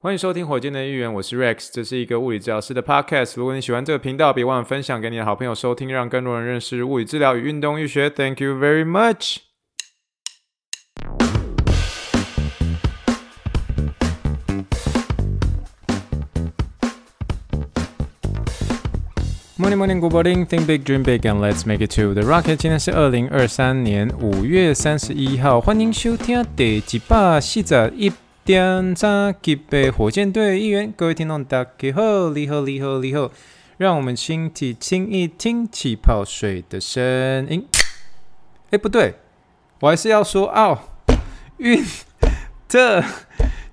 [0.00, 3.32] 欢迎收听火箭的预言，我是 Rex，这是一个物理治疗师的 Podcast。
[3.34, 8.08] 如果你喜欢这个频道，别忘了分享给你的好朋友收听，让更多人认识物理治疗与运动医学。
[8.08, 9.38] Thank you very much。
[19.58, 20.46] Morning, morning, good morning.
[20.46, 22.54] Think big, dream big, and let's make it to the rocket.
[22.54, 28.12] 今天是二零二三年五月三十一号，欢迎收听第几百四十一。
[28.48, 33.30] 点炸吉备火箭队一员，各位听众大家好，你好，你好，你好，
[33.76, 37.68] 让我们轻听一听气泡水的声音。
[38.70, 39.16] 哎，不对，
[39.80, 40.78] 我还是要说哦，
[41.58, 41.84] 运
[42.66, 43.04] 特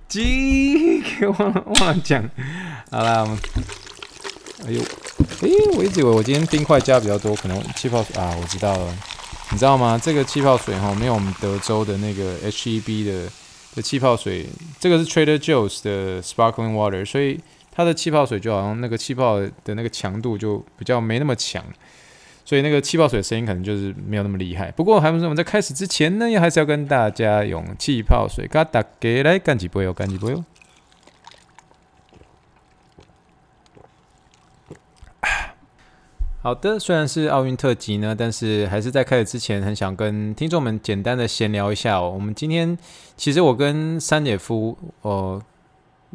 [0.10, 2.30] 吉，给忘了忘了讲。
[2.92, 3.38] 好啦，我们，
[4.68, 4.82] 哎呦，
[5.42, 8.94] 哎，我一直以为我今天冰块加比较多，可能气泡水啊，我知道了，
[9.52, 9.98] 你知道吗？
[9.98, 13.32] 这个气泡水哈，没有我们德州的那个 HEB 的。
[13.76, 14.46] 的气泡水，
[14.80, 17.40] 这个是 Trader Joe's 的 Sparkling Water，所以
[17.72, 21.64] 它的气泡水就好像那个气泡的那个强度就比较没那么强，
[22.46, 24.72] 所以那个气泡水的声音可能就是没有那么厉害。
[24.72, 30.44] 不过还不是我们在开始之前呢，也还是要跟大家用气泡水，嘎达给来干几杯哦，干几杯哦。
[36.46, 42.12] 好的，虽然是奥运特辑呢，但是还是在开始之前，很想跟听众们简单的闲聊一下哦。
[42.14, 42.78] 我们今天
[43.18, 45.42] 其实我跟三姐夫呃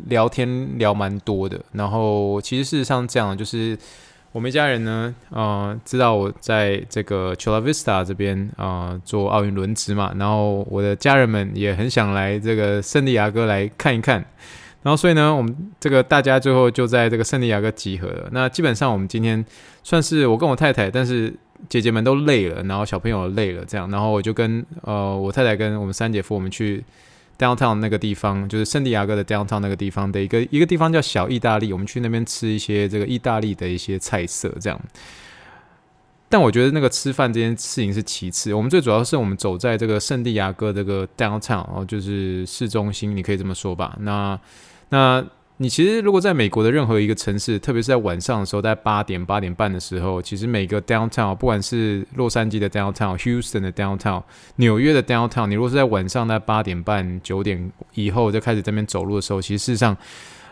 [0.06, 3.76] 聊天聊蛮多的，然后其实事实上这样，就是
[4.30, 14.24] 我们一家人呢，呃，知道我在这个 Chula Vista 这边啊、做奥运轮值嘛，然后我的家人们也很想来这个圣地亚哥来看一看。
[14.82, 18.28] 然后，所以呢，我们这个大家最后就在这个圣地亚哥集合了。
[18.32, 19.44] 那基本上，我们今天
[19.82, 21.34] 算是我跟我太太，但是
[21.68, 26.82] 姐姐们都累了，然后小朋友累了，这样，然后我就跟呃我太太跟我们三姐夫，我们去
[27.38, 34.80] downtown 那个地方，就是圣地亚哥的 downtown 那个地方的一个一个地方叫小意大利，我们去那边吃一些这个意大利的一些菜色，这样。
[36.32, 43.96] 但我觉得那个吃饭这件事情是其次，我们最主要是我们走在这个圣地亚哥这个 downtown 然哦，就是市中心，你可以这么说吧。
[44.00, 44.38] 那
[44.90, 45.24] 那
[45.56, 54.22] 你其实如果在美国的任何一个城市，特别是在晚上的时候，在八点八点半的时候，其实每个 downtown，不管是洛杉矶的 downtown、Houston 的 downtown、
[54.56, 59.94] 纽约的 downtown，你如果是在晚上在八点半九点以后就开始这边走路的时候，其实事实上，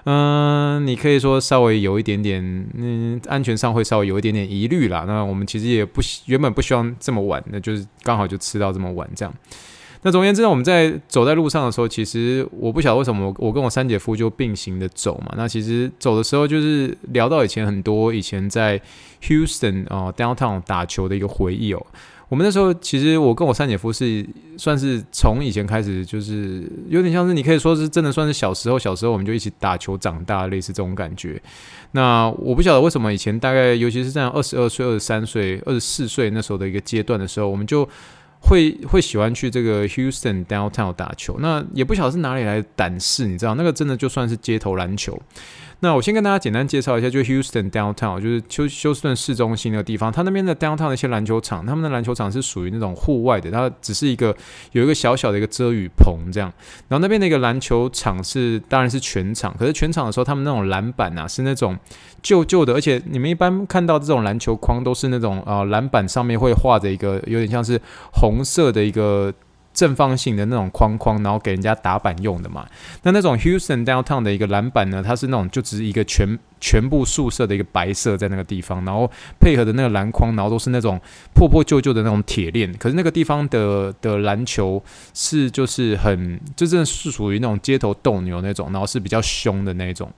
[0.04, 2.42] 嗯、你可以说稍微有一点点，
[2.74, 5.04] 嗯，安全上会稍微有一点点疑虑啦。
[5.06, 9.34] 那我们其实也不原本不希望这么晚，那就是刚好就吃到这么晚这样。
[10.02, 15.34] 那总而言之呢，我们在走在路上的时候，其实我不晓得为什么我我跟我三姐夫就并行的走嘛。
[15.36, 18.80] 那其实走的时候就是聊到以前很多以前在
[19.22, 21.84] Houston 啊、downtown 打球的一个回忆哦。
[22.28, 24.24] 我们那时候其实我跟我三姐夫是
[24.56, 31.40] 算是从以前开始就是有点像是你可以说是真的算是小时候小时候我们就一起打球长大，类似这种感觉。
[31.92, 37.88] 那我不晓得为什么以前大概尤其是在二十二岁、二十三岁、二十四岁那时候的一个阶段的时候，我们就。
[38.40, 45.20] 会会喜欢去这个 Houston downtown 打球，那也不晓得是哪里来的胆识，你知道，那个真的就算是街头篮球。
[45.80, 54.36] 那我先跟大家简单介绍一下，就 Houston downtown，就是休休斯顿市中心那个地方，它那边的 downtown 的一些篮球场，他们的篮球场是属于那种户外的，它只是一个
[54.72, 56.52] 有一个小小的一个遮雨棚这样。
[56.88, 61.78] 然后那边的一个篮球场是当然是全场，可是全场的时候，他们那种篮板啊是那种
[62.20, 67.80] 旧旧的，而且你们一般看到这种篮球框都是那种啊篮板上面会画着一个有点像是
[68.14, 69.32] 红色的一个。
[69.78, 72.66] 正方形的那种框框，然后给人家打板用的嘛。
[73.04, 79.08] 那那种 Houston Downtown 的一个篮板呢，它是那种就只是一个全全部素色的一个白色在那个地方，然后
[79.38, 81.00] 配合的那个篮筐，然后都是那种
[81.32, 82.76] 破破旧旧的那种铁链。
[82.76, 84.82] 可是那个地方的的篮球
[85.14, 90.10] 是就是很，就真的是属于那种街头斗牛那种，然后是比较凶的那种。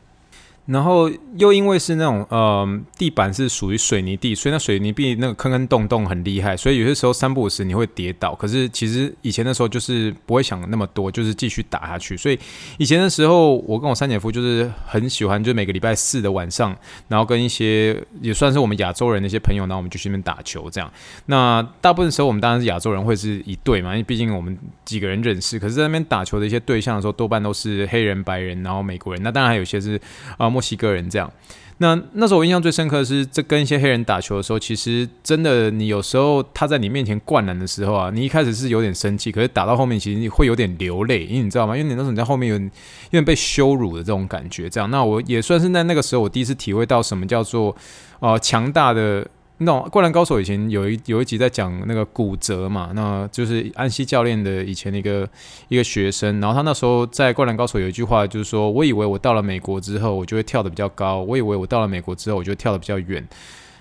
[0.71, 8.37] 然后又因为是那种呃地板是属于水泥地，所以那水泥地那个坑坑洞洞很厉害，所以有些时候三不五时你会跌倒。
[8.37, 12.17] 可是其实以前的时候就是不会想那么多，就是继续打下去。
[12.17, 12.39] 所以
[12.79, 16.77] 以前的时候，我跟我三姐夫就是很喜欢，就每个礼拜四的晚上，
[17.09, 20.89] 然后跟一些也算是我们亚洲人的一些朋友，然后我们就去那边打球这样。
[21.27, 25.59] 那大部分时候我们当然是亚洲人会是一队嘛，因为毕竟我们几个人认识。
[25.59, 29.21] 可是在那边打球的一些对象的时候，多半都是黑人、白人，然后美国人。
[29.25, 30.01] 那当然还有些是
[30.39, 30.60] 啊。
[30.61, 31.33] 墨西哥人这样，
[31.79, 41.75] 那那时候我印象最深刻的是，这跟一些黑人打球的时候，其实真的，你有时候他在你面前灌篮的时候啊，你一开始是有点生气，可是打到后面其实你会有点流泪，因为你知道吗？
[41.75, 42.71] 因为你那时候你在后面有有
[43.13, 44.69] 点被羞辱的这种感觉。
[44.69, 47.75] 这样，那我也算是在那个时候，我第一次体会到什么叫做
[48.19, 49.27] 呃强大的
[49.63, 55.29] 那《灌篮高手》以前有一有一集在讲那个骨折嘛，那就是安西教练的以前的一个
[55.69, 63.23] 一个学生，然后他那时候在《灌篮高手》有一句话，就是说我以为我到了美国之后，我就会跳得比较高，我以为我到了美国之后，我就会跳得比较远。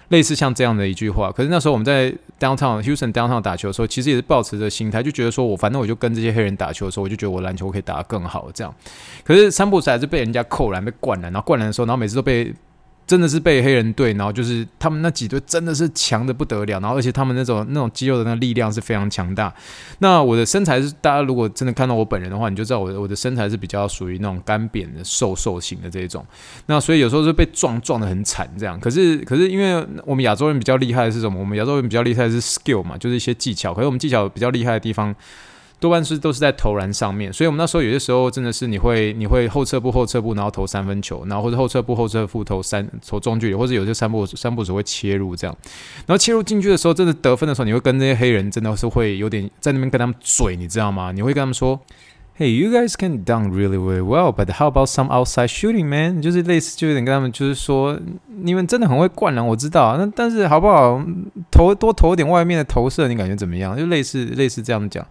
[0.10, 8.76] 类似像这样的一句话，可是那时候我们在 downtown Houston downtown 打球的时候，其实也是抱持着心态，就觉得说我反正我就跟这些黑人打球的时候，我就觉得我篮球可以打得更好这样。
[9.24, 12.54] 可是三不五时还是被人家扣篮、被灌篮，然后灌篮的时候，然后每次都被。
[13.10, 19.52] 真的是被黑人队，然后就是他们那几队真的是强得不得了，然后而且他们那种那种肌肉的那力量是非常强大。
[19.98, 26.24] 那我的身材是，大家如果真的看到我本人的话，你就知道我的我的身材是比较属于那种干扁的瘦瘦型的这一种。
[26.68, 28.80] 那所以有时候是被撞撞得很惨这样。
[28.80, 31.40] 可是可是因为我们亚洲人比较厉害的是什么？
[31.40, 33.74] 我们亚洲人比较厉害是 skill 嘛，就是一些技巧。
[33.74, 35.16] 可是我们技巧比较厉害的地方。
[35.80, 45.56] 多半是都是在投篮上面，所以我们那时候有些时候真的是你会你会后撤步后撤步，然后投三分球，然后或者后撤步后撤步投三投中距离，或者有些三步三步时会切入这样，
[46.06, 51.12] 然后切入进去的时候，真的得分的时候，你会跟那些黑人真的是会有点在那边跟他们嘴，你知道吗？
[51.14, 51.80] 你会跟他们说
[52.38, 56.22] ，Hey, you guys can dunk really really well, but how about some outside shooting, man？
[56.22, 57.98] 就是类似就有点跟他们就是说，
[58.28, 61.02] 你们真的很会灌篮，我知道，那但是好不好
[61.50, 63.78] 投多投点外面的投射，你感觉怎么样？
[63.78, 65.06] 就类似类似这样讲。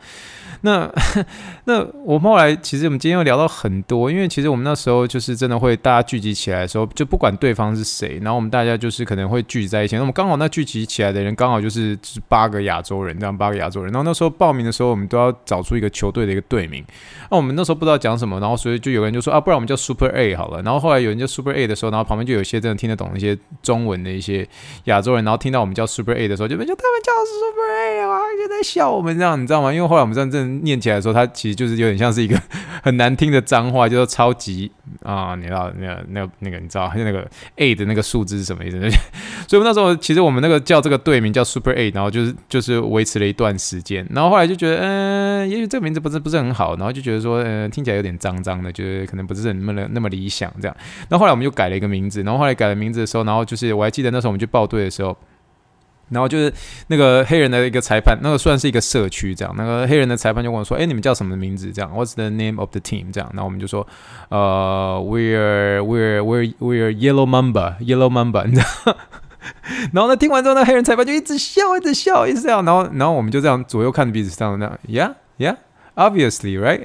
[0.62, 0.90] 那
[1.64, 9.96] 那我们后来其实我们今天又聊到很多，因为其实我们那时候就是真的会大家聚集起来的时候，就不管对方是谁，然后我们大家就是可能会聚集在一起。
[9.96, 13.92] 那么刚好那聚集起来的人刚好就是是八个亚洲人，这样八个亚洲人。
[13.92, 16.84] 然后那时候报名的时候，我们都要找出一个球队的一个队名。
[17.30, 20.62] 那我们那时候不知道讲什么，然后所以就有人就说啊，不然我们叫 Super A 好了。
[20.62, 24.48] 然后后来有人叫 Super A 的时候，然后旁边就有一些真的听得懂一些中文的一些
[24.84, 29.72] 亚洲人，然后听到我们叫 Super A 的时候，就就他们叫 Super A 啊，就在笑我们这样，你知道吗？
[29.72, 30.30] 因为后来我们真
[30.62, 32.40] 念起来的时候，它其实就是有点像是一个
[32.82, 34.70] 很难听的脏话，就是超级
[35.02, 38.80] 啊，你知道那个那个那个你知道那个 A 的那个数字是什么意思？
[39.48, 50.76] 所以那时候其实我们那个叫这个队名叫 Super A，然后就是就是维持了一段时间，然后后来就觉得嗯、也许这个名字不是不是很好，然后就觉得说嗯、听起来有点脏脏的，就是可能不是很那么那么理想这样。
[51.08, 55.16] 那后来我们就改了一个名字，然后后来改了名字的时候，然后就是我还记得那时候我们去报队的时候。
[56.10, 56.52] 然后就是
[56.88, 59.54] 那个黑人的一个裁判，那个算是一个社区这样。
[59.56, 63.12] 那个黑人的裁判就问我说：“哎，你们叫什么名字？”这样，What's the name of the team？
[63.12, 63.86] 这样，然后我们就说
[64.30, 68.96] ：“呃，We're We're We're We're Yellow Mamba，Yellow Mamba。”你知道？
[69.92, 72.62] 然后呢，听完之后，那黑人裁判就一直笑，一直笑，一直笑。
[72.62, 75.56] 然后，然后我们就这样左右看着彼此，这样那样，Yeah，Yeah。
[75.98, 76.80] Obviously, right？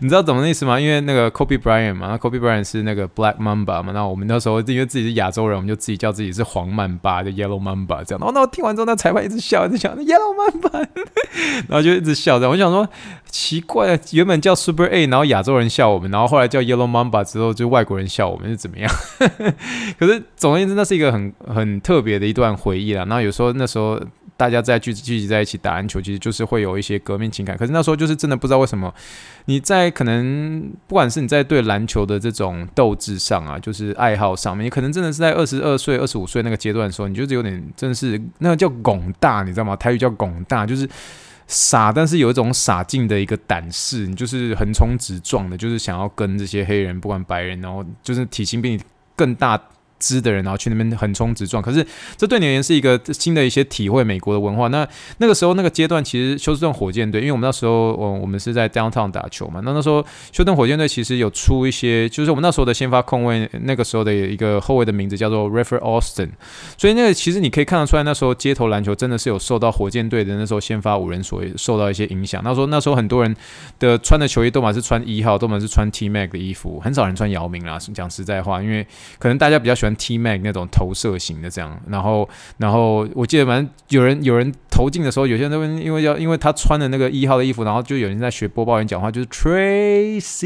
[0.00, 0.78] 你知道怎么意思吗？
[0.78, 3.90] 因为那个 Kobe Bryant 嘛，那 Kobe Bryant 是那个 Black Mamba 嘛。
[3.92, 8.20] 那我们那时候因为自己是亚洲人，我们就自己叫自己是黄曼巴，就 Yellow Mamba 这样。
[8.20, 10.86] 然后那我听完之后，那裁判一直笑，一直笑，Yellow Mamba，
[11.66, 12.52] 然后就一直笑这样。
[12.52, 12.88] 我想说
[13.28, 18.88] 奇怪，原本叫 Super A，然后亚洲人笑我们，然后后来叫 Yellow Mamba 之后，就外国人笑我们是怎么样？
[19.98, 23.04] 可是总而言之，那是一个很很特别的一段回忆啦。
[23.06, 24.00] 然后有时候那时候。
[24.40, 27.54] 大家在聚聚集在一起打篮球，其实就是会有一些革命情感。
[27.58, 28.90] 可是那时候就是真的不知道为什么，
[29.44, 39.76] 你在可能不管是你在对篮球的这种斗志上啊，就是爱好上面，你可能真的是在二十二岁、二十五岁那个阶段的时候，你就是有点真的是那个叫拱大，你知道吗？
[39.76, 40.88] 台语叫拱大，就是
[41.46, 48.80] 傻，但是有一种傻劲的一个胆识，你就是横冲直撞的，就是想要跟这些黑人，不管白人，然后就是体型比你
[49.14, 49.60] 更大。
[50.00, 51.62] 知的人，然后去那边横冲直撞。
[51.62, 51.86] 可是
[52.16, 54.66] 这对你而言是一个新的一些体会美国的文化。
[54.68, 54.86] 那
[55.18, 59.60] 那个时候那个阶段，其实休斯顿火箭队，因为我们那时候，我我们是在 downtown 打球嘛。
[59.62, 60.02] 那那时候
[60.32, 66.30] 休斯顿火箭队其实有出一些，就是我们那时候的先发控卫，那个时候的一个后卫的名字叫做 Rafer Austin。
[66.78, 72.40] 所以那个其实你可以看得出来，那时候街头篮球真的是有受到火箭队的那时候先发五人所受到一些影响。
[72.42, 73.36] 那时候那时候很多人
[73.78, 77.78] 的穿的球衣都嘛是穿一号，都嘛是穿 T Mac 的衣服，很少人穿姚明啦。
[77.92, 78.86] 讲实在话，因为
[79.18, 79.89] 可能大家比较喜欢。
[79.96, 82.28] T Mac 那种投射型的这样，然后，
[82.58, 90.40] 然后我记得反正有人有人投进的时候，有些人都因为要因为他穿的那个一号的衣服，然后就有人在学播报员讲话，就是 Tracy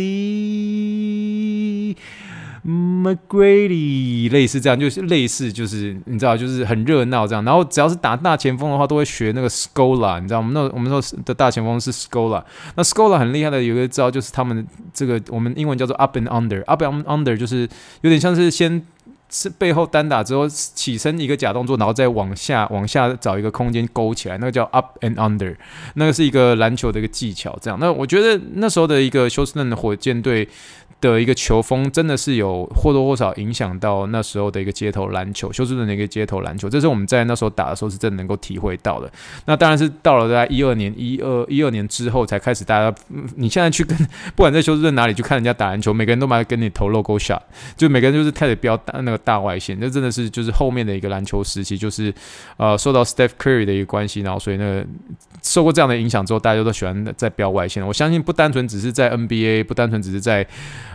[2.67, 7.45] McGrady 类似这样，就是类似就是你知道，就是很热闹这样。
[7.45, 12.43] 然后只要是打大前锋的话，都会学那个 Scola，你知道我们那我们那的大前锋是 Scola。
[12.75, 17.69] 那 Scola 很厉害的，有一个招就是他们这个我们英文叫做 Up and Under，Up and Under 就是
[18.01, 18.87] 有点像是先。
[19.31, 25.57] 是背后单打之后起身一个假动作，然后再往下往下找一个空间勾起来，那个叫 up and under，
[25.95, 27.59] 那个是一个篮球的一个技巧。
[27.61, 30.49] 这样，那我觉得那时候的一个休斯顿的火箭队
[31.13, 39.11] 的一个球风真的是有或多或少影响到那时候的一个街头篮球，休斯顿的一个街头篮球，这是我们在那时候打的时候是真的能够体会到的。
[39.47, 42.95] 那当然是到了在一二年、一二一二年之后才开始，大家
[43.37, 43.97] 你现在去跟
[44.35, 47.41] 不管在休斯顿哪里去看人家打篮球，每个人都蛮跟你投 logo shot，
[47.77, 52.13] 就每个人就是开始飙那个大外线，这真的是就是后面的一个篮球时期，就是
[52.57, 54.87] 呃受到 Steph Curry 的一个关系，然后所以那个
[55.45, 57.87] 受过这样的影响之后，大家都喜欢在飙外线。
[57.87, 60.45] 我相信不单纯只是在 NBA，不单纯只是在。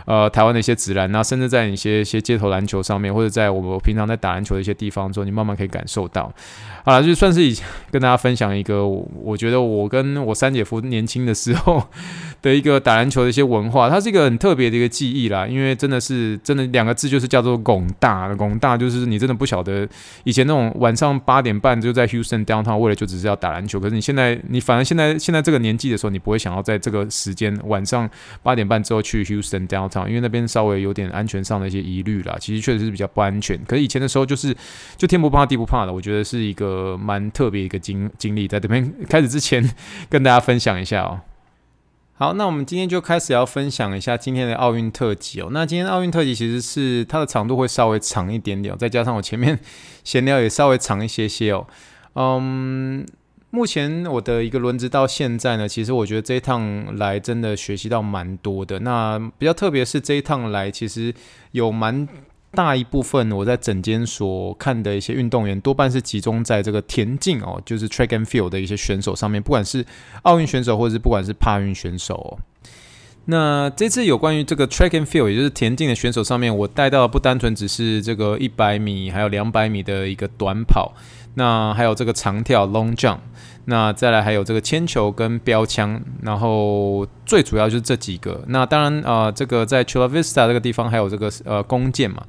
[0.06, 6.32] 呃，台湾的一些直篮，那甚至在一些一些街头篮球上面，或者在我们平常在打篮球的一些地方之后，你慢慢可以感受到。
[6.84, 7.56] 好了，就算是以
[7.92, 11.80] 跟大家分享一个，我觉得我跟我三姐夫年轻的时候
[12.42, 15.46] 的一个打篮球的一些文化，它是一个很特别的一个记忆啦。
[15.46, 18.32] 因为真的是真的两个字，就是叫做“拱大”。
[18.36, 19.86] 拱大就是你真的不晓得
[20.24, 23.78] 以前那种晚上八点半就在 Houston downtown，为了就只是要打篮球。
[23.80, 28.08] 可是你现在，你反而现在现在这个年纪的时候，你不会想要在这个时间晚上
[28.42, 32.36] 八点半之后去 Houston downtown，因为那边稍微有点安全上的一些疑虑啦。
[32.40, 33.58] 其实确实是比较不安全。
[33.66, 34.56] 可是以前的时候，就是
[34.96, 36.98] 就天不怕地不怕的，我觉得是一个。
[37.00, 39.68] 蛮特别一个经经历，在这边开始之前
[40.08, 41.18] 跟大家分享一下哦。
[42.20, 45.48] 好，那我们今天就开始要分享一下今天的奥运特辑哦。
[45.52, 49.58] 那今天奥运特辑其实是它的长度会稍微长一点点哦，再加上我前面
[50.04, 51.66] 闲聊也稍微长一些些哦。
[52.16, 53.06] 嗯，
[53.48, 58.80] 目前我的一个轮值到现在呢，其实我觉得这一趟来真的学习到蛮多的。
[58.80, 61.14] 那比较特别是这一趟来，其实
[61.52, 62.06] 有蛮。
[62.52, 69.86] 大一部分我在诊间所看的一些运动员，多半是集中在这个田径哦，就是 track and field 的一些选手上面，不管是
[70.22, 72.38] 奥运选手，或者是不管是帕运选手哦。
[73.26, 80.92] 那这次有关于这个 track and field，也就是田径的选手上面，我带到的不单纯只是这个一百米，还有两百米的一个短跑，
[81.34, 83.18] 那还有这个长跳 long jump。
[83.70, 88.42] 那再来还有这个铅球跟标枪，然后最主要就是这几个。
[88.48, 92.22] 那当然啊、这个在 Chula Vista 这个地方还有这个呃弓箭嘛。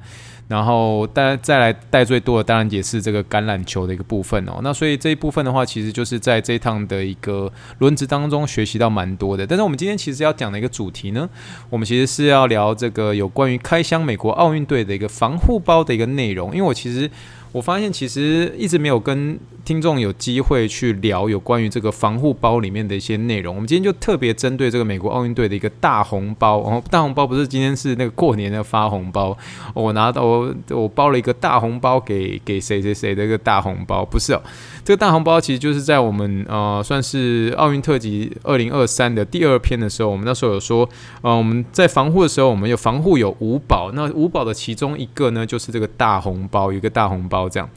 [0.48, 4.60] 然后带再来带最多的当然也是这个橄榄球的一个部分哦。
[4.62, 9.46] 那所以这一部分的话，其实就是在这一趟的一个轮值当中学习到蛮多的。
[9.46, 11.26] 但是我们今天其实要讲的一个主题呢，
[11.70, 16.50] 我们其实是要聊这个有关于开箱美国奥运队的一个防护包的一个内容。
[16.54, 17.10] 因为我其实
[17.52, 19.38] 我发现其实一直没有跟。
[19.64, 23.54] 听众有机会去聊有关于这个防护包里面的一些内容。
[23.54, 26.60] 我们今天就特别针对这个美国奥运队的一个大红包。
[26.64, 29.38] 然后，大红包不是今天是那个过年的发红包，
[29.72, 34.42] 我拿到我我包了一个大红包给给谁谁谁的一个大红包，不是哦。
[34.84, 40.88] 这个大红包其实就是在我们呃算是奥运特辑二零二三的第二篇的时候，我们那时候有说，
[41.20, 47.68] 呃我们在防护的时候，我们有防护有五保，那五保的其中一个呢就是这个大红包，有一个大红包这样。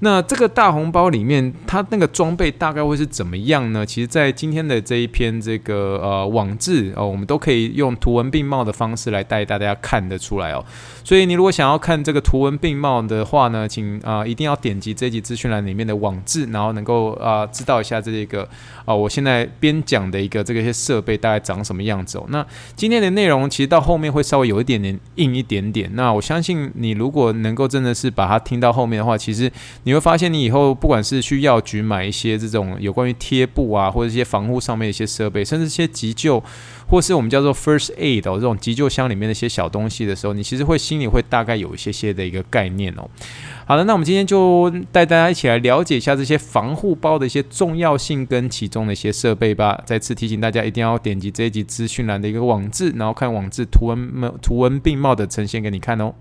[0.00, 3.84] 那这个大红包里面，它那个装备大概会是怎么样呢？
[3.84, 10.64] 其实，在今天的这一篇这个呃网志哦，我们都可以用图文并茂的方式来带大家看得出来哦。
[11.02, 18.48] 所以，你如果想要看这个图文并茂的话呢，请啊、一定要点击这集资讯栏里面的网志，然后能够啊、知道一下这个
[18.84, 22.24] 啊、我现在边讲的一个这个些设备大概长什么样子哦。
[22.28, 25.90] 那今天的内容其实到后面会稍微有一点点硬一点点。
[25.94, 29.50] 那我相信你如果能够真的是把它听到后面的话，其实。
[29.88, 36.44] 你会发现，你以后不管是去药局买一些这种有关于贴布啊，或者一些防护上面的一些设备，甚至一些急救，
[36.86, 43.08] 或是我们叫做 first aid 的这种急救箱里面的一些小东西的时候，你其实会心里会大概有一些些的一个概念哦。
[43.64, 49.82] 好的，那我们今天就带大家一起来了解一下这些防护包的一些重要性跟其中的一些设备吧。
[49.86, 56.12] 再次提醒大家，一定要点击这一集资讯栏的一个网志，然后看网志图文图文并茂的呈现给你看哦。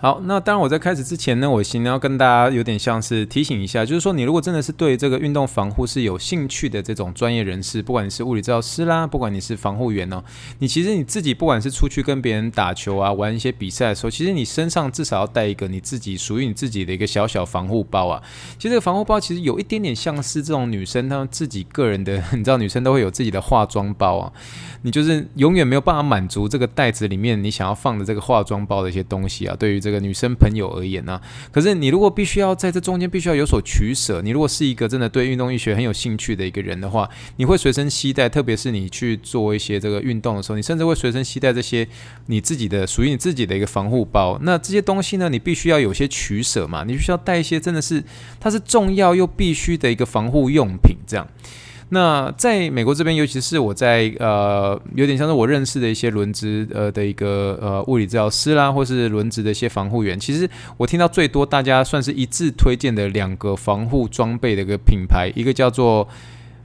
[0.00, 10.24] 好，那当然我在开始之前呢，我先要跟大家有点像是提醒一下，就是说你如果真的是对这个运动防护是有兴趣的这种专业人士，不管你是物理治疗师啦，不管你是防护员哦，
[10.60, 18.22] 你其实你自己不管是出去跟别人打球啊，玩一些比赛的时候，其实你身上至少要带一个你自己属于你自己的一个小小防护包啊。
[18.56, 24.32] 其实这个防护包其实有一点点像是这种女生她们自己个人的，你知道女生都会有自己的化妆包啊。
[24.80, 29.54] 你就是永远没有办法满足这个袋子里面你想要放的这个化妆包的一些东西啊。
[29.58, 31.20] 对于这这个女生朋友而言呢，
[31.50, 41.84] 可是你如果必须要在这中间必须要有所取舍，你如果是一个真的对运动医学很有兴趣的一个人的话，你会随身携带，特别是你去做一些这个运动的时候，你甚至会随身携带这些
[42.26, 44.38] 你自己的属于你自己的一个防护包。
[44.42, 48.04] 那这些东西呢，你必须要有些取舍嘛，你必须要带一些真的是
[48.38, 51.26] 它是重要又必须的一个防护用品，这样。
[51.92, 66.08] 那在美国这边，尤其是我在呃，有点像是我认识的一些轮值呃的一个呃物理治疗师啦，或是轮值的一些防护员，其实我听到最多大家算是一致推荐的两个防护装备的一个品牌，一个叫做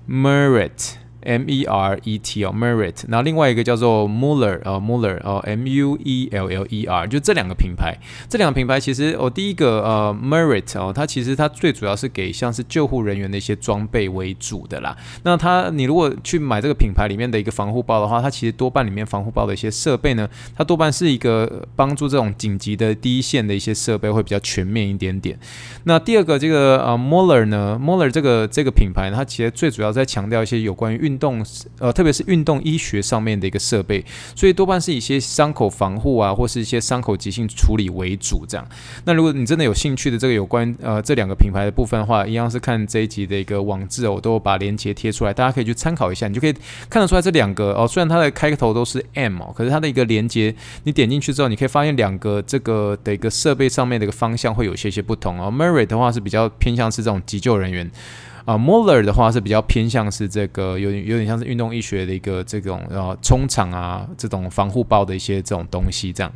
[0.07, 0.93] Merit
[1.25, 7.97] M E R E T 哦，Merit，然后另外一个叫做 Muller 哦，Muller 哦，M U E L L E R，就这两个品牌，
[8.29, 14.95] 这两个品牌其实哦，第一个呃，Merit 哦，它其实它最主要是给像是救护人员的一些装备为主的啦。
[15.23, 25.37] 那它你如果去买这个品牌里面的一个防护包的话，它其实多半里面防护包的一些设备呢，它多半是一个帮助这种紧急的第一线的一些设备会比较全面一点点。
[25.85, 31.45] 那第二个这个呃，Muller 呢，Muller 这个这个品牌呢，它其实最主要在强调一些有关于运动
[31.79, 34.03] 呃，特别是运动医学上面的一个设备，
[34.35, 38.67] 所以多半是以一些伤口防护啊，或是一些伤口急性处理为主这样。
[39.03, 46.53] 那如果你真的有兴趣的这个有关呃这两个品牌的部分的话，一样是看这一集的一个网志哦，我都把链接贴出来，大家可以去参考一下，你就可以
[46.89, 55.51] 看得出来这两个哦，虽然它的开头都是 M 哦，可是它的一个连接，你点进去之后，你可以发现两个这个的一个设备上面的一个方向会有些些不同哦。
[55.51, 57.89] Merit 的话是比较偏向是这种急救人员。
[58.45, 66.31] 啊，Moller 的话是比较偏向是这个有点有点像是运动医学的一个这种呃冲场啊这种防护包的一些这种东西这样。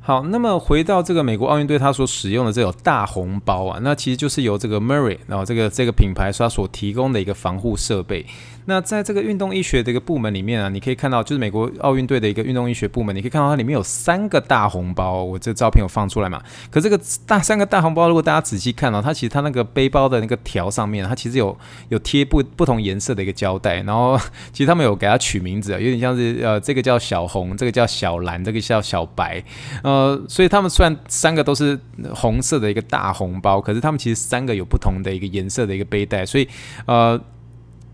[0.00, 8.26] 好，那么回到这个美国奥运队他所使用的这种大红包啊，那其实就是由这个 Merit 然后这个这个品牌所所提供的一个防护设备。
[8.66, 15.22] 那在这个运动医学的一个部门里面啊，你可以看到，就是美国奥运队的一个运动医学部门，你可以看到它里面有三个大红包。
[15.22, 16.42] 我这照片有放出来嘛？
[16.70, 21.56] 可这个大三个大红包，如果大家仔细看哦，它其实它那个背包的那个条上面，它其实有
[21.88, 23.82] 有贴不不同颜色的一个胶带。
[23.82, 24.18] 然后
[24.52, 29.42] 其实他们有给它取名字，有点像是呃，这个叫小红，这个叫小蓝，这个叫小白。
[29.84, 31.78] 呃，所以他们虽然三个都是
[32.12, 36.48] 红色的一个大红包，可是他们其实三个有不同的一个颜色的一个背带，所以
[36.86, 37.20] 呃。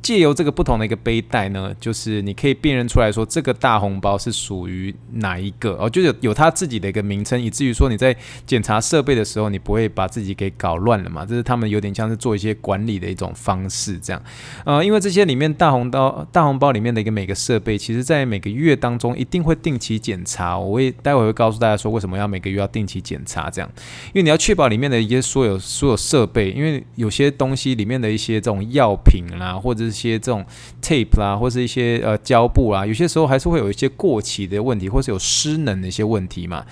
[0.03, 11.25] 借由这个不同的一个背带呢，就是你可以辨认出来说，这个大红包是属于哪一个哦，就有有它自己的一个名称，以至于说你在检查设备的时候，你不会把自己给搞乱了嘛。
[11.25, 14.21] 这是他们有点像是做一些管理的一种方式，这样。
[14.65, 20.59] 呃，因为这些里面大红包大红包里面的一个每个设备，其实在每个月当中一定会定期检查。
[20.59, 23.71] 我会待会会告诉大家说，为什么要每个月要定期检查这样，
[24.07, 30.45] 因为你要确保里面的一些所有所有设备，因为有些东西里面的一些这种药品啦，或者是些这种
[30.83, 36.65] tape 啦，或是一些呃胶布啊，有些时候还是会有一些过期的问题，或是有失能的一些问题嘛。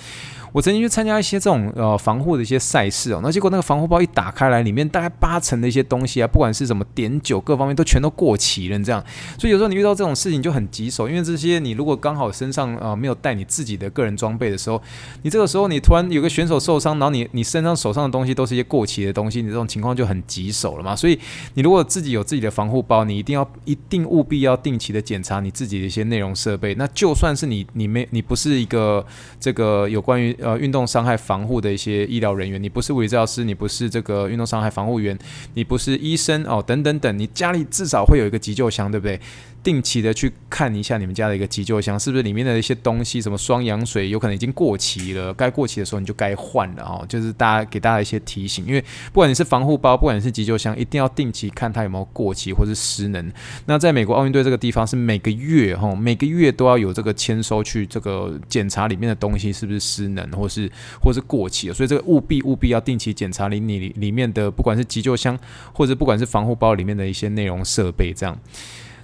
[0.52, 9.04] 我曾经去参加一些这种呃防护的一些赛事哦，那结果那个防护包一打开来，里面大概八成的一些东西啊，不管是什么碘酒各方面都全都过期了这样。
[9.38, 14.80] 所以有时候你遇到这种事情就很棘手，因为这些你如果刚好身上啊、呃、没有带你自己的个人装备的时候，
[15.22, 20.96] 你这个时候你突然有个选手受伤，然后你你身上手上的东西都是一些过期的东西，你这种情况就很棘手了嘛。
[20.96, 21.18] 所以
[21.54, 26.74] 你如果自己有自己的防护包，你一定要一定务必要定期的检查你自己的一些内容设备。
[26.74, 29.04] 那就算是你你没你不是一个
[29.38, 31.16] 这个有关于呃运动伤害。
[31.20, 35.16] 防护的一些医疗人员，你不是物理治疗师，你不是这个运动伤害防护员，
[35.54, 39.20] 你不是医生哦，等等等，你家里至少会有一个急救箱，对不对？
[39.62, 47.04] 定期的去看一下你们家的一个急救箱，是不是里面的一些东西，什么双氧水有可能已经过期了，该过期的时候你就该换了哦。
[47.08, 48.80] 就是大家给大家一些提醒，因为
[49.12, 53.32] 不管你是防护包，不管你是急救箱，一定要定期看它有没有过期或是失能。
[53.66, 60.70] 那在美国奥运队这个地方是每个月哈，每个月都要有这个签收去这个检查里面的东西是不是失能或是
[61.02, 65.38] 或是过期了，所以这个务必务必要定期检查里你里面的不管是急救箱
[65.72, 68.38] 或者不管是防护包里面的一些内容设备这样。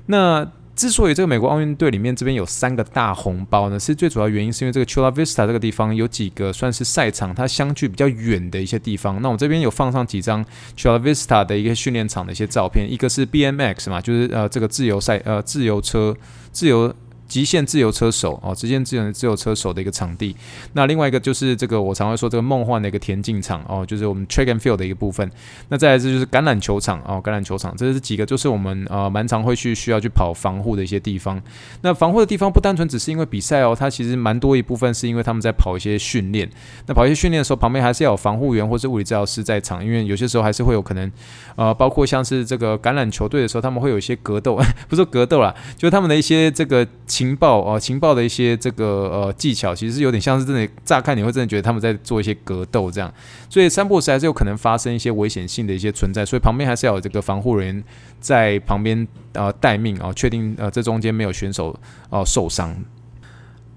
[0.06, 9.20] 那之所以这个美国奥运队里面这边有三个大红包呢，是最主要原因是因为这个 Chula Vista 这个地方有几个算是赛场，它相距比较远的一些地方。
[9.22, 10.44] 那我这边有放上几张
[10.76, 16.14] Chula Vista 的一个训练场的一些照片，一个是 BMX 嘛，就是呃这个自由赛呃自由车
[16.52, 16.94] 自由。
[17.26, 20.34] 极限自由车手哦，极限自由自由车手的一个场地。
[20.72, 25.30] 那另外一个就是这个我常会说这个梦幻的一个田径场哦，就是我们 track and field 的一个部分。
[25.68, 31.40] 那再来这就是橄榄球场哦，橄榄球场，这是几个就是我们呃蛮常会去需要去跑防护的一些地方。
[31.82, 36.48] 那防护的地方不单纯只是因为比赛哦，它其实蛮多一部分是因为他们在跑一些训练。
[36.86, 41.10] 那跑一些训练的时候，旁边还是要有防护员或是物理治疗师在场，因为有些时候还是会有可能
[41.56, 44.58] 呃，包括像是这个橄榄球队的时候，他们会有一些格斗，
[44.88, 46.86] 不是格斗啦，就是他们的一些这个。
[47.16, 53.10] 情报啊，情报的一些这个呃技巧，其实有点像是真的，乍看你会真的觉得他们在做一些格斗这样，
[53.48, 57.84] 所以三步还是有可能发生一些危险性的一些存在，所以旁边还是要有这个防护人员
[58.20, 61.74] 在旁边啊待命啊，确定呃这中间没有选手
[62.10, 62.76] 哦、受伤。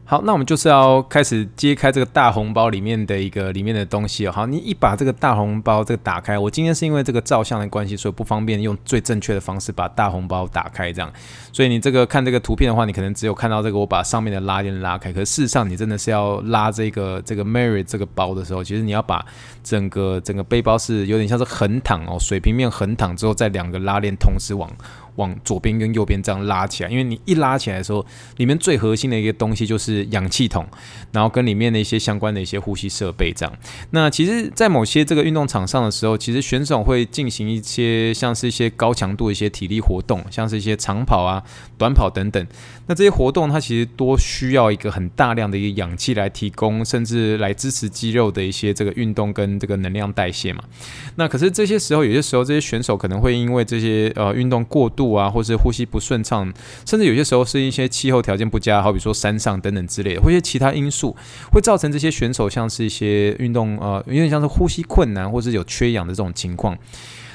[0.10, 4.32] 好，那我们就是要开始揭开这个大红包里面的一个里面的东西哦。
[4.32, 11.13] 好，你一把这个大红包这个打开，我今天是因为这个照相的关系，所以不方便用最正确的方式把大红包打开这样。
[11.54, 19.24] 所以你这个看这个图片的话，你可能只有看到这个我把上面的拉链拉开，可是事实上你真的是要拉这个这个 Mary 这个包的时候，其实你要把
[19.63, 24.67] 整个整个背包是有点像是横躺哦，水平面横躺之后，再两个拉链同时往。
[25.19, 28.05] 往左边跟右边这样拉起来，因为你一拉起来的时候，
[28.38, 30.65] 里面最核心的一个东西就是氧气筒，
[31.12, 33.53] 然后跟里面的一些相关的一些呼吸设备这样。
[33.91, 41.43] 那其实，在某些这个运动场上的时候，其实选手会进行一些像是一些高强度的一些体力活动，像是一些长跑啊、
[41.77, 42.47] 短跑等等。
[42.88, 50.63] 那这些活动它其实多需要一个很大量的一个氧气来提供，甚至来支持肌肉的一些这个运动跟这个能量代谢嘛。
[51.15, 56.52] 那可是这些时候，有些时候这些选手可能会因为这些呃运动过度啊，或是呼吸不顺畅，
[56.86, 61.15] 甚至有些时候是一些气候条件不佳，好比说山上等等之类的，或一些其他因素，
[61.52, 66.78] 会造成这些选手像是一些运动呃有点像是呼吸困难，或是有缺氧的这种情况。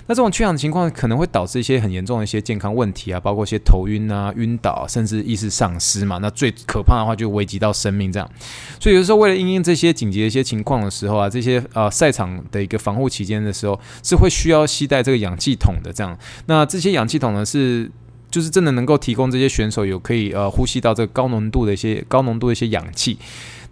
[0.06, 6.18] 那这种缺氧的情况可能会导致一些很严重的一些健康问题啊，包括一些头晕啊、晕倒，甚至意识丧失嘛。
[6.18, 8.30] 那最可怕的话就危及到生命这样。
[8.78, 16.18] 所以有的时候为了应应这些紧急的一些情况的时候啊，这些呃赛场的一个防护期间的时候，是会需要携带这个氧气筒的这样。
[16.46, 17.90] 那这些氧气筒呢是
[18.30, 23.16] 就是真的能够提供这些选手有可以呃呼吸到这个高浓度的一些高浓度的一些氧气。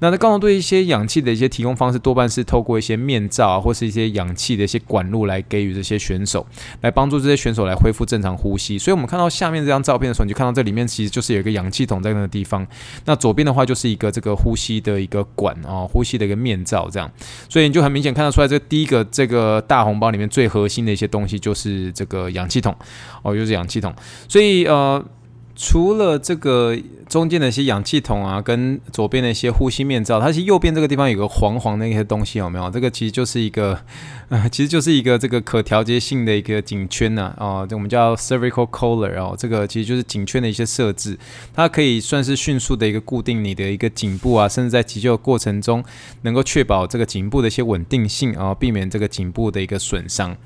[0.03, 6.45] 那在高浓度一些氧气的一些提供方式，多半是透过一些面罩啊，或是一些氧气的一些管路来给予这些选手，
[6.81, 8.77] 来帮助这些选手来恢复正常呼吸。
[8.77, 12.67] 所以，我们看到下面这张照片的时候，你就看到这里面其实就是有一个氧气筒在那个地方。
[13.05, 17.09] 那左边的话就是一个这个呼吸的一个管啊，呼吸的一个面罩这样。
[17.49, 22.75] 所以你就很明显看得出来，这第一个这个大红包里面最核心的一些东西就是这个氧气筒
[23.23, 23.95] 哦，就是氧气筒。
[24.29, 25.01] 所以呃。
[25.65, 26.77] 除了这个
[27.09, 32.69] 中间的一些氧气筒啊，跟左边的一些呼吸面罩，它其实右边这个地方有个黄黄的一些东西，有没有？
[32.69, 33.79] 这个其实就是一个，
[34.29, 41.17] 呃， 其实就是一个这个可调节性的一个颈圈呐，啊，这我们叫 cervical collar 哦，这个其实就是颈圈的一些设置，
[41.55, 45.85] 它可以算是迅速的一个固定你的一个颈部啊，甚至在急救过程中
[46.23, 50.37] 能够确保这个颈部的一些稳定性啊，避免这个颈部的一个损伤。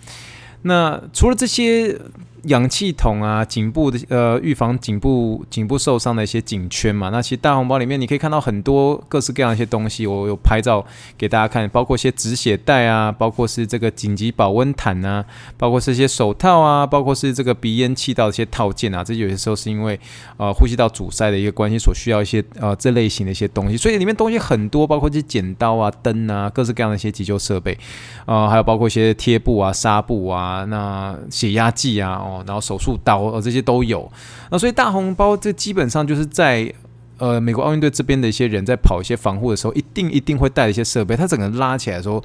[0.61, 1.99] 那除了这些。
[2.45, 7.09] 氧气筒啊，颈部的呃，预防颈部颈部受伤的一些颈圈嘛。
[7.11, 10.85] 那其实大红包里面你可以看到很多各式各样的一些东西，我有拍照
[11.19, 15.25] 给大家看，包括一些止血带啊，包括是这个紧急保温毯啊，
[15.57, 19.03] 包括是一些手套啊，包括是这个鼻烟气道的一些套件啊。
[19.03, 19.99] 这有些时候是因为
[20.37, 23.77] 呃呼吸道阻塞的一个关系，所需要一些呃这类型的一些东西。
[23.77, 27.77] 所以里面东西很多，包括这些剪刀啊、灯啊，各式各样的一些急救设备
[28.25, 34.11] 啊、还有包括一些贴布啊、纱布啊、那血压计啊，然后手术刀呃这些都有，
[34.51, 36.73] 那所以大红包这基本上就是在
[37.19, 41.17] 呃美国奥运队这边的一些人在跑一些防护的时候，一定一定会带一些设备。
[41.17, 42.23] 他整个拉起来的时候，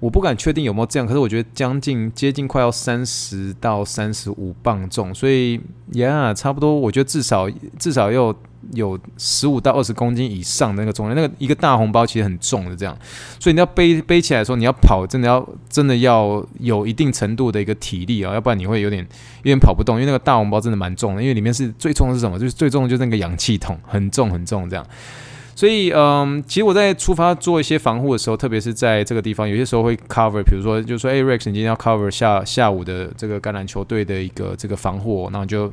[0.00, 5.60] 我不敢确定有没有这样，可是我觉得将近接近快要三十到三十五磅重，所以
[5.92, 8.34] 呀差不多，我觉得至少至少要。
[8.72, 12.96] 有十五到二十公斤以上的那个重量，那个一个大红包其实很重的，这样，
[13.38, 19.06] 所以你要背背起来的时候，你要跑，真的要真的要有一定程度的一个体力啊，要不然你会有点
[19.42, 22.38] 有点跑不动，因为那个大红包真的蛮重的，因为里面是最重的是什么？
[22.38, 24.86] 就是最重的就是那个氧气筒，很重很重这样。
[25.56, 35.72] 所以嗯，其实我在出发做一些防护的时候，特别是在这个地方，有些时候会 cover，比如说就是说，哎，Rex，你今天要 cover 下下午的这个橄榄球队的一个这个防护，那就。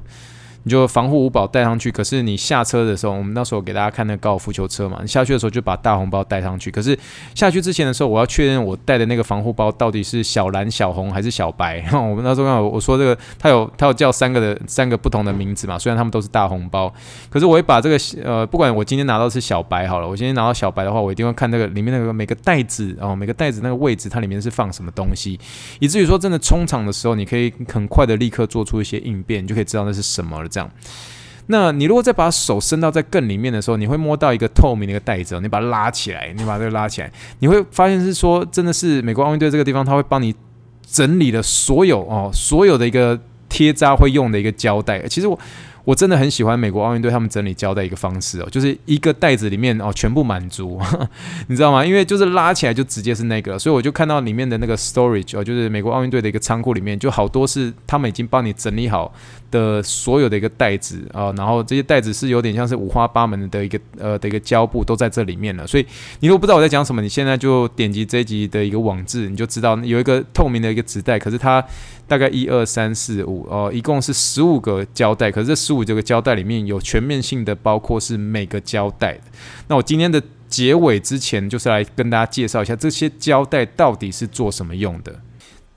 [0.64, 6.70] 你就防护五宝带上去，可是你下车的时候，我们那时候给大家看那个高尔夫球车嘛，你下去的时候就把大红包带上去。
[6.70, 6.98] 可是
[7.34, 11.84] 下去之前的时候，我要确认我带的那个防护包到底是小蓝、小红还是小白。
[11.94, 16.94] 我们那时候我说这个，它有它有叫三个的三个不同的名字嘛，虽然他们都是大红包，
[17.30, 25.40] 可是我会把这个呃，不管我今天拿到是小白好了，我今天拿到小白的话，我一定会看那个里面那个每个袋子哦，每个袋子那个位置，它里面是放什么东西，
[25.80, 30.51] 以至于说真的冲场的时候，你可以很快的立刻做出一些应变，你就可以知道那是什么了。
[30.52, 30.70] 这样，
[31.48, 40.36] 那你如果再把手伸到在更里面的时候，你会摸到一个透明的一个袋子，你把它拉起来，你把这个拉起来，你会发现是说，真的是美国奥运队这个地方，他会帮你
[40.86, 45.02] 整理了所有哦，所有的一个贴扎会用的一个胶带。
[45.08, 45.40] 其实我。
[45.84, 50.80] 我真的很喜欢美国奥运队他们整理胶带一个方式哦，就是一个袋子里面哦全部满足，
[51.50, 51.84] 你知道吗？
[51.84, 59.12] 因为就是拉起来就直接是那个，所以我就看到里面的那个 storage 哦，就是美国奥运队的一个仓库里面就好多是他们已经帮你整理好
[59.52, 65.86] 的所有的一个袋子啊，然后这些袋子是有点像是五花八门的一个呃的一个胶布都在这里面了，所以
[66.22, 71.64] 你如果不知道我在讲什么，你现在就点击这一集的一个网志，你就知道有一个透明的一个纸袋，可是它。
[72.08, 79.22] 大概一二三四五哦，一共是十五个胶带，可是这十五这个胶带里面有全面性的，包括是每个胶带的。
[79.70, 85.18] 那我今天的结尾之前，就是来跟大家介绍一下这些胶带到底是做什么用的。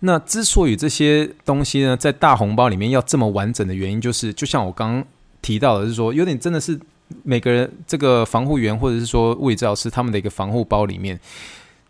[0.05, 5.05] 那之所以这些东西呢，在大红包里面要这么完整的原因，就是就像我刚刚
[5.41, 6.79] 提到的，是说有点真的是
[7.23, 11.19] 每个人这个防护员或者是说物理治疗师他们的一个防护包里面。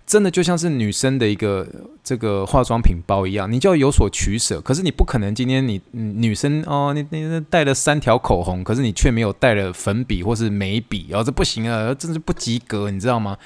[0.06, 1.66] 真的就像是女生的一个
[2.02, 4.60] 这个化妆品包一样，你就要有所取舍。
[4.60, 13.36] 可是你不可能今天你女生哦，你你带了三条口红，可是你却没有带了粉笔或是眉笔，哦，这不行啊，这是不及格，你知道吗？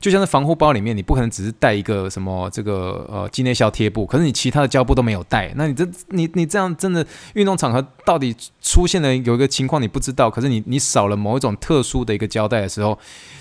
[0.00, 7.04] 就像是防护包里面，你不可能只是带一个什么这个呃肌内效贴布，可是你其他的胶布都没有带，那你这你你这样真的
[7.34, 12.96] 运动场合到底出现了有一个情况你不知道，可是你你少了某一种特殊的一个胶带的时候，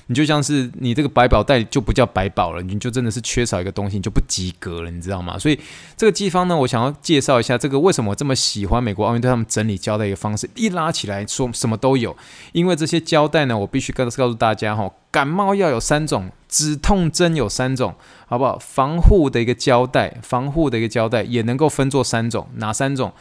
[0.07, 5.37] 你就像是你这个百宝袋就不叫百宝了，你就真的是缺少一个东西，你就不及格了，你知道吗？
[5.37, 5.59] 所以
[5.95, 12.15] 这个地方呢，我想要介绍一下这个为什么我这么喜欢美国奥运队他们整理胶带一个方式，一拉起来说什么都有，
[12.53, 14.91] 因为这些胶带呢，我必须告告诉大家哈。
[15.09, 17.95] 感冒药有三种，止痛针有三种，
[18.27, 18.57] 好不好？
[18.59, 23.11] 防护的一个胶带，防护的一个胶带也能够分作三种，哪三种？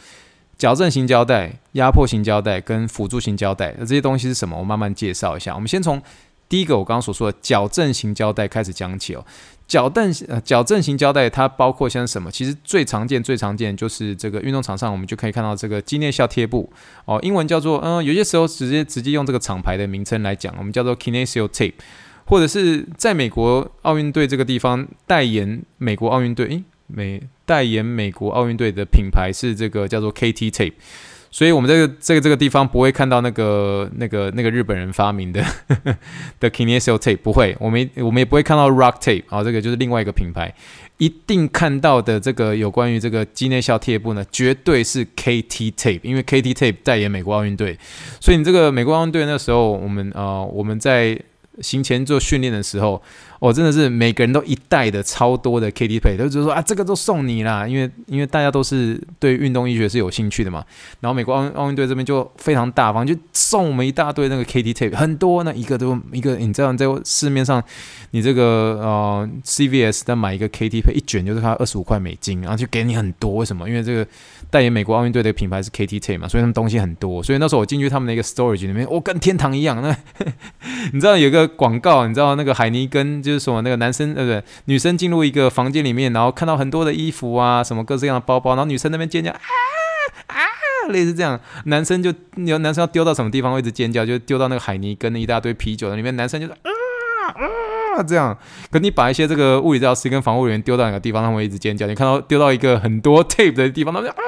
[0.57, 3.73] 矫正型胶带、压迫型胶带跟辅助型胶带。
[3.77, 4.57] 那这些东西是什么？
[4.57, 5.53] 我慢慢介绍一下。
[5.53, 6.01] 我们先从
[6.49, 9.25] 第一个我刚刚所说的矫正型胶带开始讲起哦。
[9.67, 12.31] 矫正呃矫正型胶带它包括像什么？
[12.31, 16.71] 其实最常见最常见就是这个运动场上我们就可以看到这个肌内效贴布
[17.03, 21.73] 哦，英文叫做嗯、有些时候直接直接用这个厂牌的名称来讲，我们叫做 Kinesio Tape，
[22.25, 30.73] 或者是在美国奥运队这个地方代言美国奥运队，诶，美代言美国奥运队的品牌是这个叫做 KT Tape。
[31.29, 35.43] 所以，我们这个这个这个地方不会看到那个那个那个日本人发明的
[36.39, 40.53] 的 Kinesio Tape，不会，我们我们也不会看到 Rock Tape 啊，这个就是另外一个品牌，
[40.97, 47.77] 一定看到的这个有关于这个肌内效贴布呢，绝对是 KT Tape，因为 KT Tape 代言美国奥运队，
[48.19, 51.19] 所以你这个美国奥运队那时候，我们啊、呃、我们在
[51.61, 53.01] 行前做训练的时候。
[53.39, 60.63] 我、真的是每个人都一袋的超多的 KT Tape，就是说啊，这个都送你啦，因为因为大家都是对运动医学是有兴趣的嘛。
[60.99, 67.63] 然后美国奥运奥运队这边就非常大方，就送我们一大堆那个 KT Tape，很多那一个都一个，你知道在市面上，
[68.11, 68.43] 你这个
[68.81, 73.35] 呃 CVS 再买一个 KT Tape 一卷就是它二十五块美金，然后就给你很多。
[73.35, 73.69] 为什么？
[73.69, 74.07] 因为这个
[74.49, 77.21] 代言美国奥运队的品牌是 KT Tape 嘛，所以他们东西很多。
[77.21, 79.79] 所以那时候我进去他们的一个 storage 里面，我、跟天堂一样。
[79.81, 79.95] 那
[80.91, 83.21] 你知道有个广告，你知道那个海尼根。
[83.27, 84.41] 就是说那个男生对不对？
[84.65, 89.37] 女生进入一个房间里面，然后看到很多的衣服啊，什么各式各样的包包，然后女生那边尖叫啊
[90.27, 90.35] 啊，
[90.89, 91.39] 类似这样。
[91.65, 96.57] 男生就有男生要丢到什么地方会一直尖叫，就丢到那个海泥跟一大堆啤酒里面，男生就是啊
[97.97, 98.37] 啊这样。
[98.71, 101.85] 可你把一些这个物理治疗师跟防护人员丢到哪个地方，他们会一直尖叫。
[101.85, 104.23] 你看到丢到一个很多 tape 的地方，他们就啊。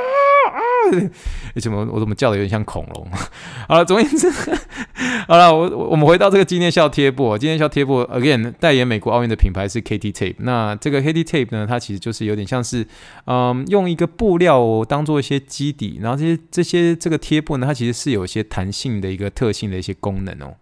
[1.55, 3.07] 为什么我怎么叫的有点像恐龙？
[3.67, 4.29] 好了，总而言之，
[5.27, 7.37] 好了，我我们回到这个纪念效贴布。
[7.37, 10.35] 肌内效贴布 again 代言美国奥运的品牌是 KT Tape。
[10.39, 12.85] 那这个 KT Tape 呢，它其实就是有点像是，
[13.25, 20.53] 嗯，用一个布料当做一些基底，然后这些这些这个贴布呢，它其实是有一些弹性的一个特性的一些功能哦。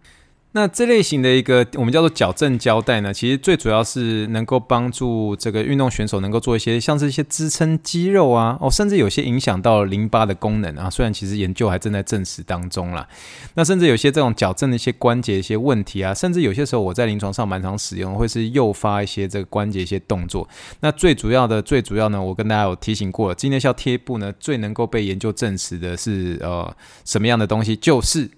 [0.52, 10.88] 那这类型的一个我们叫做矫正胶带呢，其实最主要是能够帮助这个运动选手能够做一些像是一些支撑肌肉啊，哦，甚至有些影响到淋巴的功能啊。
[10.88, 13.06] 虽然其实研究还正在证实当中啦。
[13.54, 20.48] 那甚至有些这种矫正的一些关节一些问题啊，甚至有些时候我在临床上蛮常使用，会是诱发一些这个关节一些动作。
[20.80, 27.76] 那最主要的最主要呢，我跟大家有提醒过了，肌内效贴布呢，最能够被研究证实的是呃什么样的东西？
[27.76, 28.30] 就是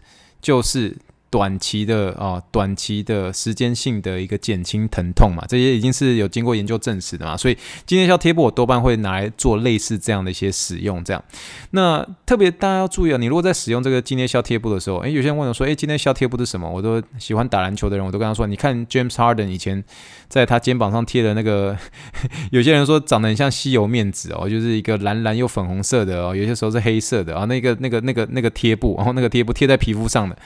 [0.43, 0.97] 就是。
[1.31, 11.23] 短期的啊，短期的时间性的一个减轻疼痛嘛，这些已经是有经过研究证实的嘛，所以今天消贴布我多半会拿来做类似这样的一些使用，这样。
[11.71, 16.69] 那特别大家要注意啊，你如果在使用这个今天消贴布的时候，诶，有些人问我说，诶，今天消贴布是什么？
[16.69, 19.85] 我都喜欢打篮球的人，我都跟他说，你看 James Harden 以前
[20.29, 21.79] 在他肩膀上贴的那个，
[22.51, 30.37] 有些人说长得很像吸油面纸哦，就是一个蓝蓝又粉红色的哦，有些时候是黑色的啊，那个那个那个那个贴布，然后那个贴布贴在皮肤上的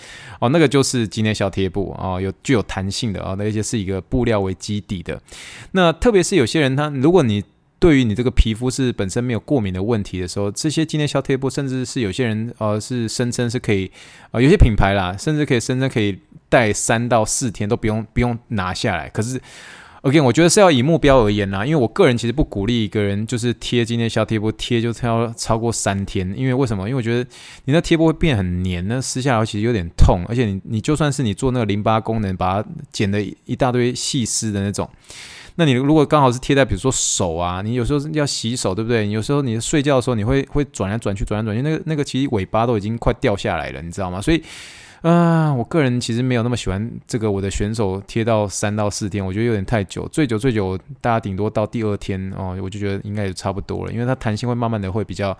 [0.40, 0.68] 哦，那个。
[0.74, 5.22] 就是今天小贴布啊，有具有弹性的啊，那些是一个布料为基底的。
[5.70, 7.44] 那特别是有些人他，如果你
[7.78, 13.88] 对于你这个皮肤是本身没有过敏的问题的时候，这些今天小贴布，甚至是有些人呃是声称是可以
[14.32, 19.08] 啊，有些品牌啦，甚至可以声称可以戴三到四天都不用不用拿下来。
[19.08, 19.40] 可是。
[20.04, 26.86] OK，我觉得是要以目标而言啦，因为我个人其实不鼓励一个人就是贴肌内效贴布贴就超超过三天，因为为什么？
[26.86, 27.26] 因为我觉得
[27.64, 34.86] 你那贴布会变很黏，那撕下来其实有点痛，而且你你就算是你做那个淋巴功能，把它剪的一大堆细丝的那种，
[35.54, 39.08] 那你如果刚好是贴在比如说手啊，你有时候要洗手，对不对？
[39.08, 44.20] 有时候你睡觉的时候你会会转来转去转来转去，那个那个其实尾巴都已经快掉下来了，你知道吗？
[44.20, 44.42] 所以。
[45.04, 55.36] 啊，我个人其实没有那么喜欢这个我的选手贴到三到四天，我觉得有点太久，最久最久大家顶多到第二天哦，我就觉得应该也差不多了，因为它弹性会慢慢的会比较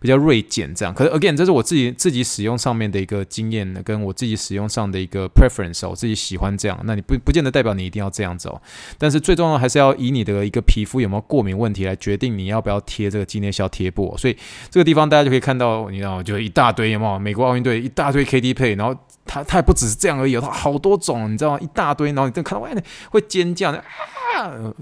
[0.00, 0.94] 比较锐减这样。
[0.94, 6.78] 可是 again，这是我自己自己使用上面的一个经验，跟我自己使用上的一个 preference，我自己喜欢这样。
[6.84, 8.62] 那你不不见得代表你一定要这样子哦，
[8.98, 14.14] 但是最重要还是要以你的一个皮肤有没有过敏问题来决定你要不要贴这个肌内效贴布。
[14.16, 14.36] 所以
[14.70, 17.18] 这个地方大家就可以看到，你知道，就一大堆有没有？
[17.18, 18.96] 美国奥运队一大堆 KDP，然后。
[19.28, 21.58] 它它也不只是这样而已，它好多种，你知道吗？
[21.60, 23.82] 一大堆，然后你再看到外面会尖叫，啊！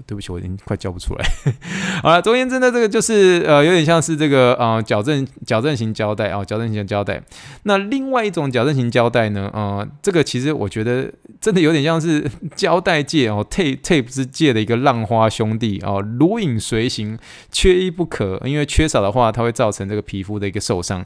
[0.05, 1.25] 对不起，我已经快叫不出来。
[2.01, 7.21] 好了，总而言之呢，这个就是呃，有点像是这个呃，矫正矫正型胶带啊，矫正型胶带。
[7.63, 17.17] 那另外一种矫正型胶带呢，呃，这个其实我觉得真的有点像是 胶带界哦，tape tape 之界的一个浪花兄弟哦，如影随形，
[17.51, 18.39] 缺一不可。
[18.45, 21.03] 因为缺少的话，它会造成这个皮肤的一个受伤。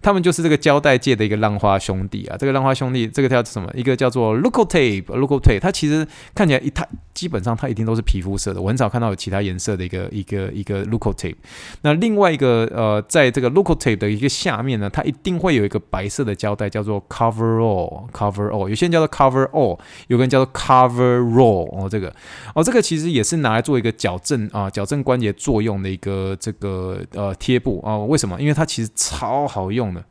[0.00, 3.70] 他们就是这个胶带界的一个浪花兄弟啊，这个浪花兄兄弟，这个叫什么？
[3.74, 11.36] 一个叫做 Leukotape，Leukotape，它其实看起来一它基本上它一定都是皮肤色的，我很少看到有其他颜色的一个一个一个 Leukotape。
[11.82, 22.12] 那另外一个呃，在这个 Leukotape 的一个下面呢，它一定会有一个白色的胶带，叫做 Coverall，Coverall，有些人叫做 Coverall，有个人叫做 Coverall 哦，这个
[22.54, 27.98] 哦，这个其实也是拿来做一个矫正啊，矫正关节作用的一个这个呃贴布啊。
[27.98, 28.40] 为什么？
[28.40, 30.02] 因为它其实超好用的。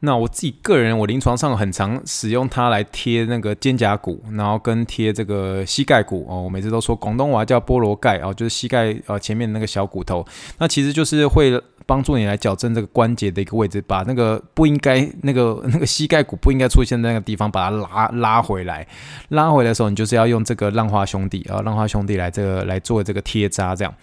[0.00, 6.42] 那我自己个人，我临床上很常使用它来贴那个肩胛骨，然后跟贴这个膝盖骨哦。
[6.42, 10.24] 我每次都说广东话叫菠萝盖哦，就是膝盖呃前面那个小骨头，
[10.58, 11.60] 那其实就是会。
[11.88, 18.86] 帮助你来矫正这个关节的一个位置，把那个不应该那个 那个膝盖骨不应该出现的那个地方，把它拉拉回来。
[19.30, 23.94] 拉回来的时候，你就是要用这个浪花兄弟啊，浪花兄弟来这个来做这个贴扎这样。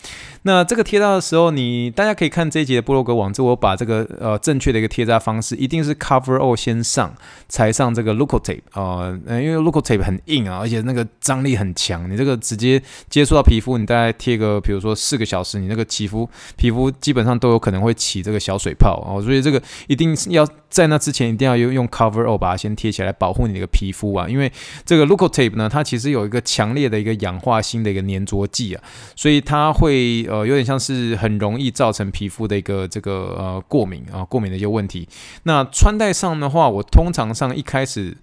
[0.41, 7.13] 那这个贴扎的时候，你大家可以看这一集的布洛格网志，我把这个呃正确的一个贴扎方式，一定是 cover all 先上，
[7.47, 17.74] 才上这个 Leukotape 啊，呃，因为 Leukotape 很硬啊，而且那个张力很强，你这个直接接触到皮肤，你大概贴个比如说四个小时，你那个皮肤皮肤基本上都有可能。
[17.75, 24.29] 可能会起这个小水泡哦，所以这个一定要在那之前一定要用用 cover all 把它先贴起来，保护你的皮肤啊。
[24.29, 24.49] 因为
[24.85, 28.81] 这个 Leukotape 呢，它其实有一个强烈的一个氧化锌的一个粘着剂啊，
[29.15, 35.07] 所以它会呃有点像是很容易造成皮肤的一个这个呃过敏啊，过敏的一些问题。
[35.43, 38.15] 那穿戴上的话，我通常上一开始。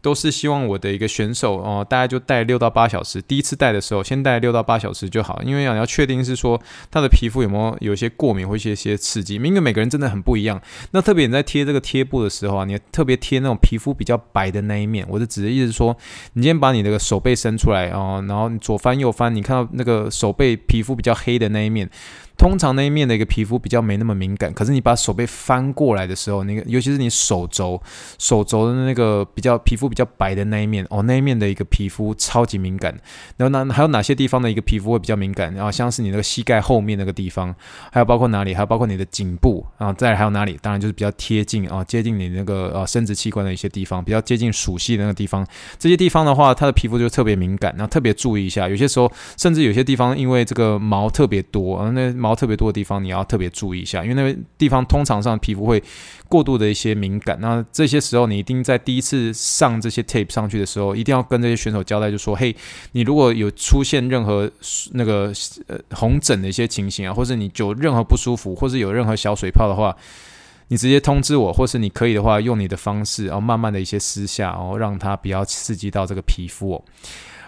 [0.00, 3.20] 都是希望我的一个选手哦，大概就戴六到八小时。
[3.20, 9.34] 第一次戴的时候，先戴六到八小时就好，因为要要确定是说他的皮肤有没有有一些过敏或一些些刺激。
[9.34, 10.60] 因为每个人真的很不一样。
[10.92, 15.04] 那特别你在贴这个贴布的时候啊，你特别贴那种皮肤比较白的那一面。
[15.08, 15.96] 我的指的意思说，
[16.34, 21.90] 你今天把你那个手背伸出来哦，然后你左翻右翻，你看到那个手背皮肤比较黑的那一面。
[22.38, 27.82] 通常那一面的一个皮肤比较没那么敏感，可是你把手背翻过来的时候，那个尤其是你手肘、
[28.16, 32.96] 手肘的那个比较皮肤比较白的那一面，哦，那一面的一个皮肤超级敏感。
[33.36, 35.52] 然后那还有哪些地方的一个皮肤会比较敏感？
[35.52, 37.52] 然后像是你那个膝盖后面那个地方，
[37.90, 38.54] 还有包括哪里？
[38.54, 40.56] 还有包括你的颈部啊，再还有哪里？
[40.62, 45.44] 当然就是比较贴近啊，接近你那个呃生殖器官的一些地方，比较接近属系的那个地方。
[45.76, 48.68] 这些地方的话，它的皮肤就特别敏感，然后特别注意一下。
[48.68, 52.27] 有些时候甚至有些地方因为这个毛特别多，啊，那毛。
[52.28, 55.82] 毛特别多的地方，你要特别注意一下，因为那个地方通常上皮肤会
[56.28, 57.38] 过度的一些敏感。
[57.40, 62.54] 那这些时候，你一定在第一次上这些 tape 上去的时候，一定要跟这些选手交代，就说：嘿，
[62.92, 64.50] 你如果有出现任何
[64.92, 65.32] 那个
[65.92, 69.96] 红疹的一些情形啊，或者你有任何不舒服，或是有任何小水泡的话，
[70.68, 76.84] 你直接通知我，或是你可以的话，用你的方式，然后慢慢的一些私下，然后让它不要刺激到这个皮肤哦。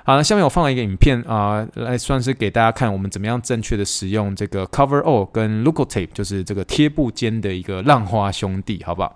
[0.05, 9.15] 好，那下面我放了一个影片啊，来算是给大家看我们怎么样正确的使用这个 Cover All 跟 local tape，就是这个贴布间的一个浪花兄弟，好不好？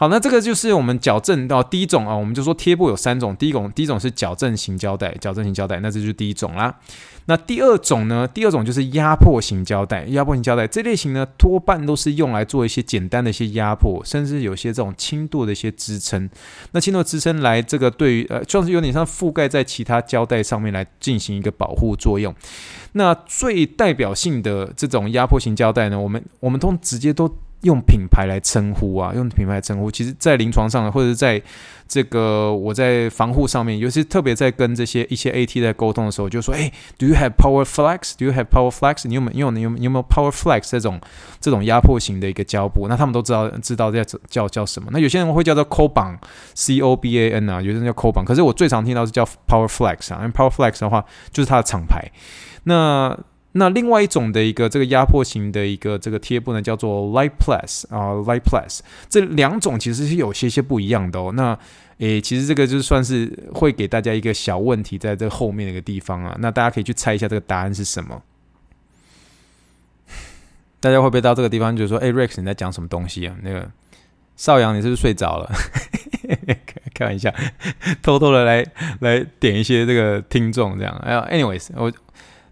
[0.00, 6.74] 好，那这个就是我们矫正到第一种啊，我们就说贴布有三种，第一种第一种是矫正型胶带，矫正型胶带，那这就是第一种啦。
[7.26, 8.26] 那第二种呢？
[8.26, 10.04] 第二种就是压迫型胶带。
[10.06, 16.30] 压迫型胶带这类型呢，多半都是用来做一些简单的一些压迫，甚至有些这种轻度的一些支撑。
[16.72, 22.34] 那轻度支撑来这个对于呃，算是有点像覆盖在其他胶带上面来进行一个保护作用。
[22.92, 27.30] 那最代表性的这种压迫型胶带呢，我们我们都直接都。
[27.62, 31.40] 用品牌来称呼啊，用品牌来称呼，其实，在临床上或者在
[31.86, 39.06] 这个我在防护上面，尤其特别在跟这些一些 AT 在沟通的时候，就说：哎，Do you have Power Flex？Do you have Power Flex？
[39.08, 41.00] 你有没有你有你有没有 Power Flex 这种
[41.40, 42.86] 这种压迫型的一个胶布？
[42.88, 44.88] 那他们都知道知道叫叫叫什么？
[44.92, 52.10] 那有些人会叫做 Coban，C O B A N 啊，有些人叫 Coban，可是我最常听到是叫 Power Flex 啊，因为 Power Flex 的话就是它的厂牌。
[52.64, 53.18] 那
[53.52, 61.32] 那另外一种的一个这个压迫型的一个这个贴布呢，叫做 Light Plus 啊，Light Plus，这两种其实是有些些不一样的哦。
[61.34, 61.58] 那
[61.98, 68.22] 诶，其实这个就算是会给大家一个小问题，在这后面的一个地方啊，那大家可以去猜一下这个答案是什么。
[70.78, 73.68] 大家会不会到这个地方就说：“诶，Rex 你在讲什么东西啊？”那个
[74.36, 75.50] 少阳你是不是睡着了？
[76.94, 77.34] 开玩笑，
[78.00, 78.64] 偷偷的来
[79.00, 80.96] 来点一些这个听众这样。
[80.98, 81.92] 哎呀，anyways，我。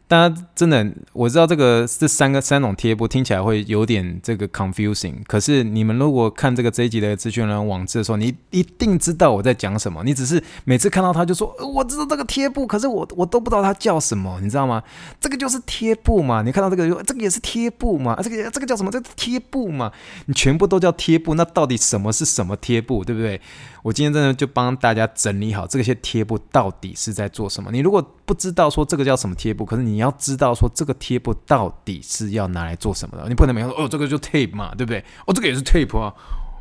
[0.08, 10.02] 大家真的，我知道这个这三个三种贴布听起来会有点这个 confusing，可是你们如果看这个这一集的资讯栏网志的时候，你一定知道我在讲什么。
[10.04, 14.82] 你只是每次看到他就说，我知道这个贴布，可是我我都不知道它叫什么，你知道吗？
[15.20, 16.40] 这个就是贴布嘛。
[16.40, 18.18] 你看到这个，这个也是贴布嘛。
[18.22, 18.90] 这个这个叫什么？
[18.90, 19.92] 这个贴布嘛。
[20.24, 23.38] 你全部都叫贴布，那到底什么是什么贴布，对不对？
[23.82, 27.70] 我今天真的就帮大家整理好这些贴布到底是在做什么。
[27.70, 33.28] 你如果不知道说这个叫什么贴布，可是你要知道说这个贴布到底是要拿来做什么的。
[33.28, 35.04] 你不能每说哦，这个就 tape 嘛，对不对？
[35.26, 36.12] 哦，这个也是 tape 啊，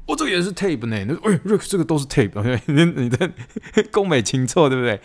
[0.05, 1.05] 哦，这个也是 tape 呢。
[1.05, 2.31] 那哎，这个都是 tape，
[2.65, 3.31] 你你在
[3.91, 4.99] 宫美清错，对不对？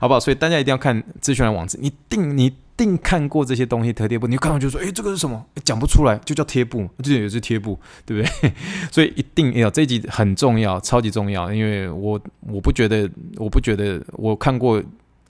[0.00, 0.18] 好不好？
[0.20, 2.54] 所以大家一定要看资讯栏网址，你定你。
[2.74, 5.44] 定看过这些东西，特贴布，你看到就说，哎，这个是什么？
[5.62, 8.52] 讲不出来，就叫贴布，这个也是贴布，对不对？
[8.90, 14.82] 所以一定要这一集很重要，超级重要，因为我我不觉得，我不觉得我看过，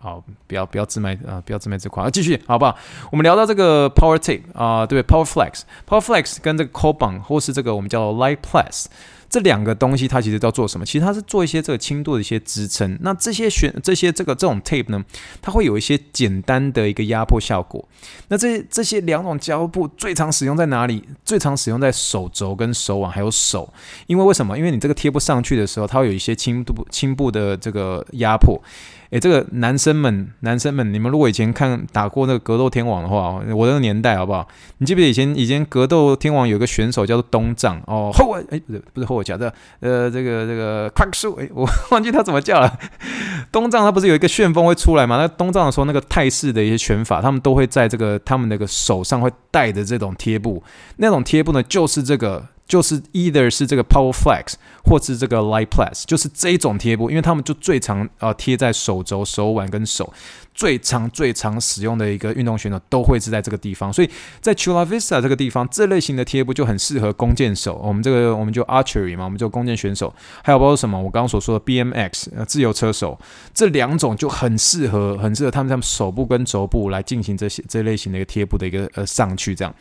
[0.03, 2.77] 好，不要不要自卖啊，不要自卖自夸啊，继续好不好？
[3.13, 8.87] 我们聊到这个 Power Tape 啊，对对，Power Flex，Power Flex 跟这个 Kobang 或是这个我们叫 Light Plus。
[9.31, 10.85] 这两个东西它其实都要做什么？
[10.85, 12.99] 其实它是做一些这个轻度的一些支撑。
[13.01, 15.03] 那这些选这些这个这种 tape 呢，
[15.41, 17.89] 它会有一些简单的一个压迫效果。
[18.29, 21.03] 那这这些两种胶布最常使用在哪里？
[21.25, 23.73] 最常使用在手肘跟手腕还有手。
[24.07, 24.59] 因为为什么？
[24.59, 28.61] 因为你这个贴不上去的时候，它会有一些轻度轻部的这个压迫。
[29.13, 34.49] 诶，这个男生们，男生们，你们如果以前看打过那个格斗天王的话，我那个年代好不好？
[34.79, 42.79] 你记不记得以前以前格斗天王有个选手叫做东丈哦，后尾诶，不是不是后尾讲的，呃，这个这个 Crack 诶，我 忘记他怎么叫了。
[43.53, 45.19] 东丈他不是有一个旋风会出来吗？
[45.19, 50.63] 那东丈的时候，那个泰式的一些拳法，他们都会在这个他们那个手上会带着这种贴布，
[50.97, 52.43] 那种贴布呢，就是这个。
[52.73, 60.11] 就是 either 是这个 Power Flex 或是这个 Light Plus，就是这一种贴布，因为他们就最常呃贴在手肘、手腕跟手。
[60.55, 67.81] 最常、最常使用的一个运动选手都会是在这个地方，所以在 Chula Vista 这个地方，这类型的贴布就很适合弓箭手。
[67.83, 70.99] 我们这个我们就 Archery 嘛，我们就弓箭选手，还有包括什么？
[70.99, 73.19] 我刚刚所说的 BMX 自由车手，
[73.55, 79.75] 这两种就很适合，很适合他们他们手部跟肘部来进行这些这类型的一个贴布的一个呃上去这样。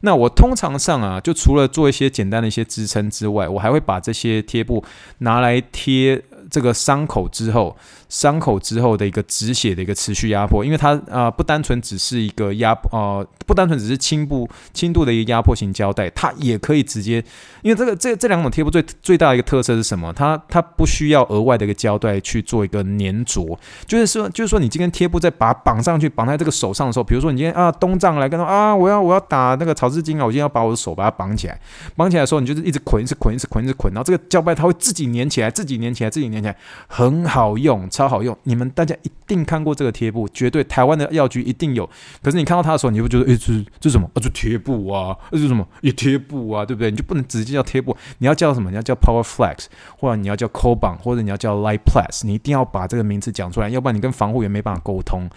[0.00, 4.82] 那我通常上啊，就除了做一些简单的一些支撑之外，我还会把这些贴布
[5.18, 6.22] 拿来贴。
[6.54, 7.76] 这个伤口之后，
[8.08, 17.16] 伤口之后的一个止血的一个持续压迫，因为它啊、不单纯只是一个压呃不单纯只是轻部轻度的一个压迫型胶带，它也可以直接，
[17.62, 20.12] 因为这个这这两种贴布最最大的一个特色是什么？
[20.12, 31.60] 它它不需要额外的一个胶带去做一个粘着，就是说就是说你今天贴布再把绑上去，绑在这个手上的时候，比如说你今天啊东丈来跟他啊我要我要打那个草字经啊，我今天要把我的手把它绑起来，
[31.96, 36.43] 绑起来的时候你就是一直捆，一直捆，一直捆，一直捆，然后这个胶带它会自己粘起来，自己粘起来，自己粘。
[36.88, 38.36] 很好用，超好用！
[38.42, 41.88] 你们大家一定看过这个贴布，绝对台湾的药局一定有。
[42.22, 44.10] 可是你看到它的时候，你会觉得，诶，这这什么？
[44.14, 45.66] 啊，这贴布啊，这是什么？
[45.82, 46.90] 也贴布啊，对不对？
[46.90, 48.70] 你就不能直接叫贴布，你要叫什么？
[48.70, 49.66] 你要叫 Power Flex，
[49.98, 55.28] 或者你要叫 Colban，或者你要叫 Light Plus，你一定要把这个名字讲出来，要不然你跟防护员没办法沟通，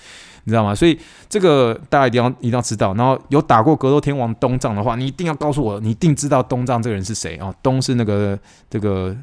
[0.43, 0.73] 你知道吗？
[0.73, 0.97] 所以
[1.29, 2.93] 这个大家一定要一定要知道。
[2.93, 7.53] 然后有打过格斗天王东丈的话，你一定要告诉我，你一定知道东丈这个人是谁啊？
[7.61, 8.37] 东是那个
[8.69, 9.15] 这个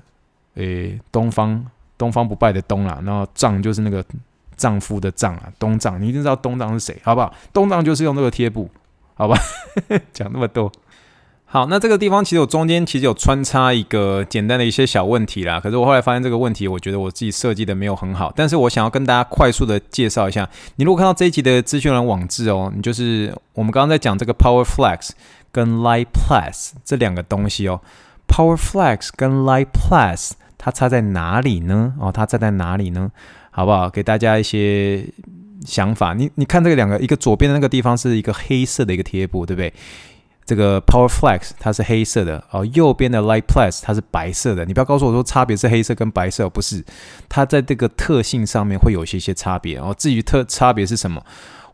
[0.54, 1.64] 诶，东方。
[1.96, 4.04] 东方不败的东啦，然后丈就是那个
[4.56, 7.32] 丈夫的丈啊，东丈，你一定知道东丈是谁，好不好？
[7.52, 8.68] 东丈就是用这个贴布，
[9.14, 9.36] 好吧？
[10.12, 10.70] 讲那么多，
[11.44, 25.10] 好，那这个地方其实我中间其实有穿插一个简单的一些小问题啦，可是我后来发现这个问题，我觉得我自己设计的没有很好，但是我想要跟大家快速的介绍一下，你如果看到这一集的资讯栏网志哦，你就是我们刚刚在讲这个 Power Flex
[25.50, 27.80] 跟 Light Plus 这两个东西哦
[28.28, 30.32] ，Power Flex 跟 Light Plus。
[30.64, 31.92] 它差在哪里呢？
[32.00, 33.10] 哦，它差在哪里呢？
[33.50, 33.90] 好不好？
[33.90, 35.06] 给大家一些
[35.66, 36.14] 想法。
[36.14, 39.70] 你你看这个两个，一个左边的那个地方是一个黑色的一个贴布，对不对？
[40.46, 44.64] 这个 Power Flex 它是黑色的哦，右边的 Light Plus 它是白色的。
[44.64, 46.82] 你不要告诉我说差别是黑色跟白色，不是，
[47.28, 49.94] 它在这个特性上面会有一些些差别哦。
[49.98, 51.22] 至于特差别是什么？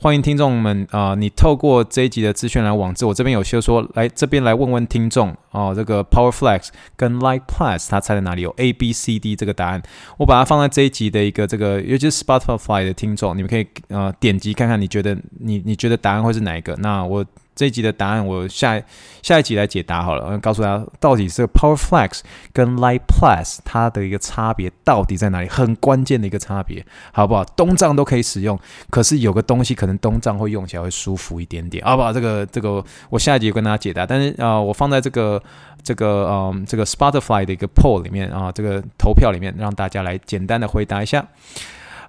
[0.03, 8.41] 欢迎听众们啊、你透过这一集的资讯来网志，我这边有些说来这边来问问听众哦，这个 Power Flex 跟 Light Plus 它差在哪里？
[8.41, 9.83] 有 A、B、C、D 这个答案，
[10.17, 16.75] 我把它放在这一集的一个这个，尤其是 Spotify 的听众，你们可以呃点击看看，你觉得你你觉得答案会是哪一个？
[16.77, 17.23] 那我。
[17.61, 18.83] 这一集的答案我下
[19.21, 22.21] 下一集来解答好了，告诉大家到底是 Power Flex
[22.55, 26.83] 跟 Light Plus 它的一个差别到底在哪里，很关键的一个差别，
[27.13, 27.45] 好不好？
[27.45, 28.59] 东藏都可以使用，
[28.89, 32.11] 可是有个东西可能东藏会用起来会舒服一点点，好不好？
[32.11, 35.43] 这个这个我下一集跟大家解答，但是啊、我放在这个
[35.83, 41.29] 这个嗯这个 Spotify 的一个 Poll 里面啊、这个投票里面让大家来简单的回答一下。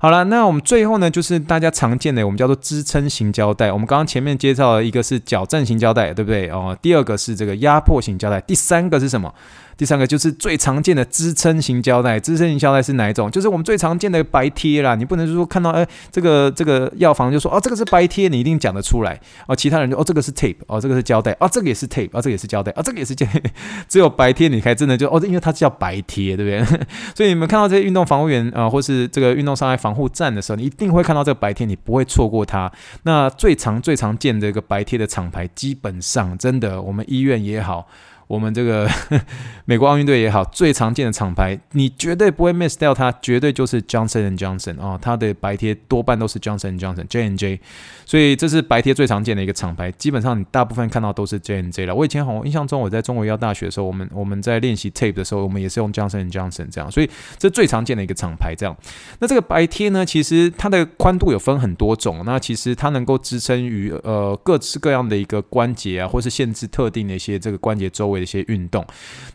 [0.01, 3.71] 好了，那我们最后呢，就是大家常见的，我们叫做支撑型胶带。
[3.71, 6.49] 我们刚刚前面介绍了一个是矫正型胶带，对不对？
[6.49, 9.31] 哦，第二个是这个压迫型胶带，第三个是什么？
[9.77, 13.31] 第三个就是最常见的支撑型胶带，支撑型胶带是哪一种？
[13.31, 14.93] 就是我们最常见的白贴啦。
[14.93, 19.19] 你不能说看到哎，这个这个药房就说哦，这个是白贴，你一定讲得出来。
[19.47, 19.55] 哦。
[19.55, 23.41] 其他人就哦，这个是 tape，哦，这个是胶带，哦，这个也是 tape，哦，这个也是胶带，哦，这个也是胶带。
[23.87, 26.79] 只有白贴，你才真的就哦，因为它叫白贴，对不对？
[27.15, 32.71] 所以你们看到这些运动防护员啊、或是这个运动伤害防护站的时候，你一定会看到这个白贴，你不会错过它。
[33.03, 37.87] 那最常最常见的一个白贴的厂牌，基本上真的，我们医院也好。
[38.31, 38.89] 我们这个
[39.65, 47.59] 美国奥运队也好，最常见的厂牌，你绝对不会 miss 掉它，绝对就是 Johnson and Johnson 哦，它的白贴多半都是 Johnson and Johnson J n J，
[48.05, 51.93] 所以这是白贴最常见的一个厂牌，基本上你大部分看到都是 J n J 了。
[51.93, 58.73] 我以前好印象中，我在中国医药大学的时候，我们我们在练习 tape 的时候，我们也是用 Johnson and Johnson 这样，所以这最常见的一个厂牌这样。
[59.19, 68.20] 那这个白贴呢，其实它的宽度有分很多种，那其实它能够支撑于呃各式各样的一个关节啊，或是限制特定的一些这个关节周围。
[68.21, 68.85] 一些运动，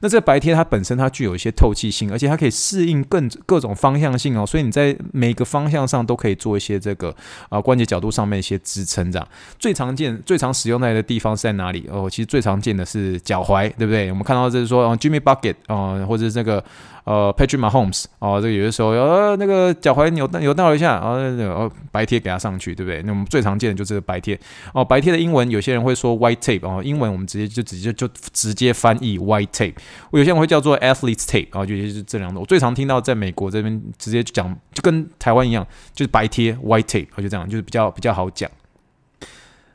[0.01, 7.15] 那这白贴它本身它具有一些透气性，而且它可以适应更各种方向性哦，所以你在每个方向上都可以做一些这个
[7.49, 9.29] 啊关节角度上面一些支撑这样。
[9.59, 11.89] 最常见、最常使用在的地方是在哪里？
[11.91, 14.11] 哦，其实最常见的是脚踝，对不对？
[14.11, 16.63] 我们看到就是说，哦，Jimmy Bucket 啊，或者是这个。
[17.07, 23.01] 呃，Patrick Mahomes 哦，这个有的时候呃那个脚踝扭扭到一下，然后白贴给他上去，对不对？
[23.05, 24.37] 那我们最常见的就是白贴
[24.75, 29.77] 哦，白贴的英文有些人会说 white tape 哦，英文我们直接就直接就直接翻译 white tape，
[30.11, 32.41] 我有些人会叫做 athlete's tape 啊，就就是这两种。
[32.41, 38.51] 我最常听到在美国这边直接讲，就跟台湾一样，就是白贴 white tape，就这样，就是比较比较好讲。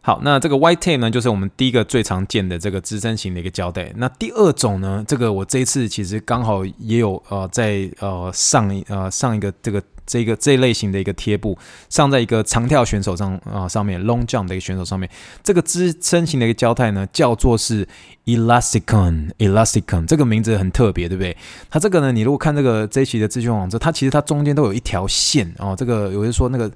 [0.04, 3.93] 好，那这个 white tape 呢，就是我们第一个最常见的这个支撑型的一个胶带。
[3.97, 11.56] 那第二种呢，这个我这一次其实刚好也有呃在呃上一呃上一个这个这个这一类型的一个贴布，
[11.88, 15.08] 上在一个长跳选手上啊、上面 long jump 的一个选手上面。
[15.43, 17.88] 这个支撑型的一个胶带呢，叫做是
[18.26, 21.38] Elasticon Elasticon，这个名字很特别，对不对？
[21.70, 25.76] 它这个呢，你如果看这个这一期的资讯网站，它其实它中间都有一条线哦。
[25.78, 26.72] 这个有人说那个。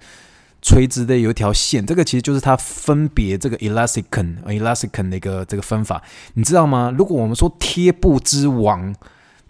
[0.68, 6.02] 垂直的有一条线，这个其实就是它分别这个 elasticon elasticon 的一个这个分法，
[6.34, 6.92] 你知道吗？
[6.98, 8.96] 如果我们说贴布之王，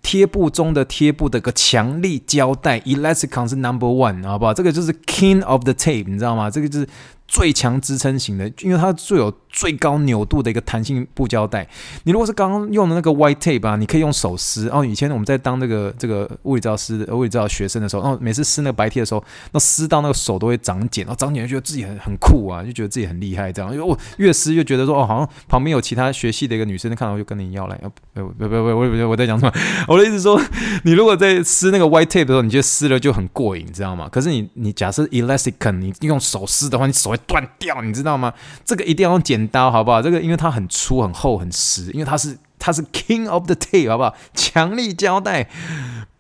[0.02, 4.54] 贴布中的贴布的个强力胶带，elasticon 是 number one，好不好？
[4.54, 6.52] 这个就是 king of the tape，你知道吗？
[6.52, 6.88] 这个就是
[7.28, 9.34] 最强支撑型的，因为它最有。
[9.56, 11.66] 最高扭度的一个弹性布胶带，
[12.04, 14.68] 你如果是刚刚用的那个 white tape 啊，你可以用手撕。
[14.68, 19.24] 哦，以前我们在当这个这个物理治疗师、物理治疗学生的时候，然后每次撕那个白贴的时候，
[19.54, 23.72] 那撕到那个手都会长茧，然后长茧就觉得自己很很酷啊，就觉得自己很厉害这样。
[23.72, 27.80] 因为我越撕越觉得说，哦，好像旁边有其他学系的一个女生看到我就跟你要来，
[28.14, 29.54] 不不不不，我我我在讲什么？
[29.88, 30.38] 我的意思说，
[30.84, 34.10] 你如果在 撕那个 white tape 的时候，你觉得撕了就很过瘾，你知道吗？
[34.12, 38.34] 可是你你假设 elastic，你用手撕的话，你手断掉，你知道吗？
[38.66, 39.46] 这个一定要用剪。
[39.50, 40.02] 刀好不好？
[40.02, 44.16] 这个因为它很粗、很厚、很实，因为它是它是 King of the Tape 好不好？
[44.34, 45.48] 强力胶带，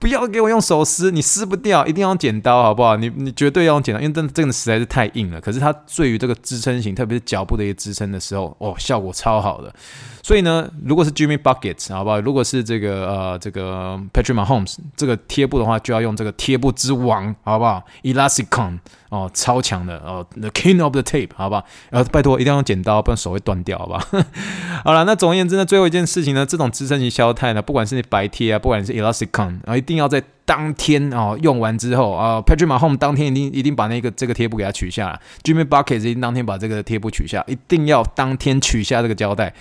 [0.05, 2.95] 不要给我用手撕，你撕不掉，一定要用剪刀好不好？
[2.95, 5.41] 你你绝对要用剪刀，因为真的真的实在是太硬了。
[5.41, 9.73] 可是它对于这个支撑型，特别是脚部的一个支撑的时候，哦，效果超好的。
[10.21, 12.21] 所以呢，如果是 Jimmy buckets，好不好？
[12.21, 18.77] 如果是这个呃这个 Patrick Mahomes 这个贴布的话，就要用这个贴布之王好不好？Elasticon
[19.09, 21.63] 哦，超强的哦，The King of the Tape 好不好？
[21.89, 23.99] 然后拜托一定要用剪刀，不然手会断掉好不好？
[24.83, 39.53] 好了，那总而言之呢，最后一件事情呢，这种支撑型胶带呢，不管是你白贴啊，不管是 Elasticon，然后一定要在当天哦用完之后啊，Patrick Mahomes 当天一定一定把那个这个贴布给它取下来，Jimmy Bucket 一定当天把这个贴布取下，一定要当天取下这个胶带。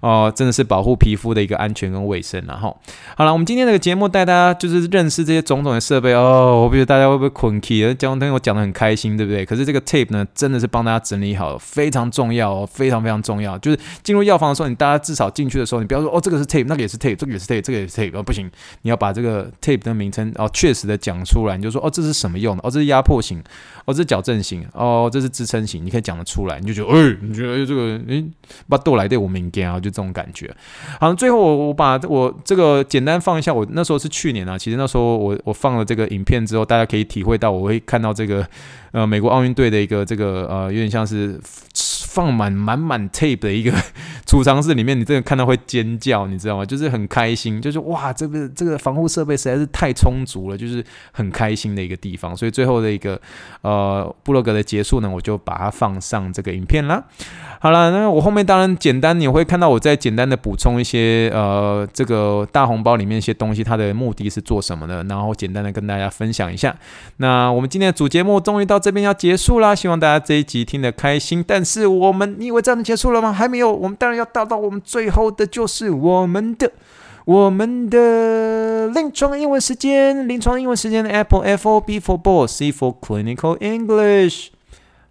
[0.00, 2.76] 哦，真的是保护皮肤的一个安全跟卫生，然后
[3.16, 6.62] 好了，我们今天这个节目带大家就是认识这些种种的设备哦。
[6.62, 7.94] 我不知道大家会不会困气？
[7.94, 9.44] 讲听我讲得很开心，对不对？
[9.44, 13.58] 可是这个 tape 呢，真的是帮大家整理好，非常重要哦，非常非常重要。
[13.58, 22.62] 就是进入药房的时候，你大家至少进去的时候，你不要说哦，这个是 tape，那个也是 tape，这个也是 tape，这个也是 tape，哦不行，你要把这个 tape 的名称哦确实的讲出来，你就说哦这是什么用的？
[22.64, 23.38] 哦这是压迫型，
[23.84, 28.24] 哦这是矫正型，哦这是支撑型，你可以讲得出来，你就觉得哎，你觉得这个哎
[28.66, 29.89] 把豆来对我们家啊就。
[29.90, 30.54] 这种感觉，
[31.00, 38.46] 好，最后我我把我这个简单放一下，我那时候是去年啊，其实那时候我我放了这个影片之后，大家可以体会到，我会看到这个
[38.92, 41.40] 呃美国奥运队的一个这个呃有点像是
[42.12, 43.72] 放满满满 tape 的一个
[44.26, 46.64] 储藏室里面，你真的看到会尖叫，你知道吗？
[46.64, 52.36] 就是很开心，就是哇，这个这个防护设备实在是太充足了，就是很开心的一个地方。
[52.36, 53.20] 所以最后的一个
[53.62, 57.04] 呃布洛格的结束呢，我就把它放上这个影片啦。
[57.62, 66.74] 好了，那我后面当然简单，你会看到我在简单的补充一些呃这个大红包里面一些东西，它的目的是做什么的，然后简单的跟大家分享一下。
[67.18, 71.44] 那我们今天的主节目终于到这边要结束啦，希望大家这一集听得开心。
[71.46, 73.30] 但是我们，你以为这样就结束了吗？
[73.30, 76.72] 还没有，我们当然要达到我们最后的就是我们的
[77.26, 84.48] 我们的临床英文时间，临床英文时间的 Apple F O B for Boss C for Clinical English。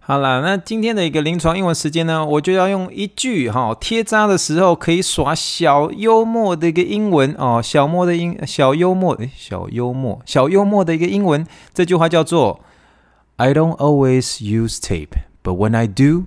[0.02, 12.60] 好啦，那今天的一个临床英文时间呢，我就要用一句哈贴扎的时候可以耍小幽默的一个英文哦，小默的英小幽默诶，小幽默小幽默的一个英文，这句话叫做
[13.36, 15.10] I don't always use tape,
[15.44, 16.24] but when I do,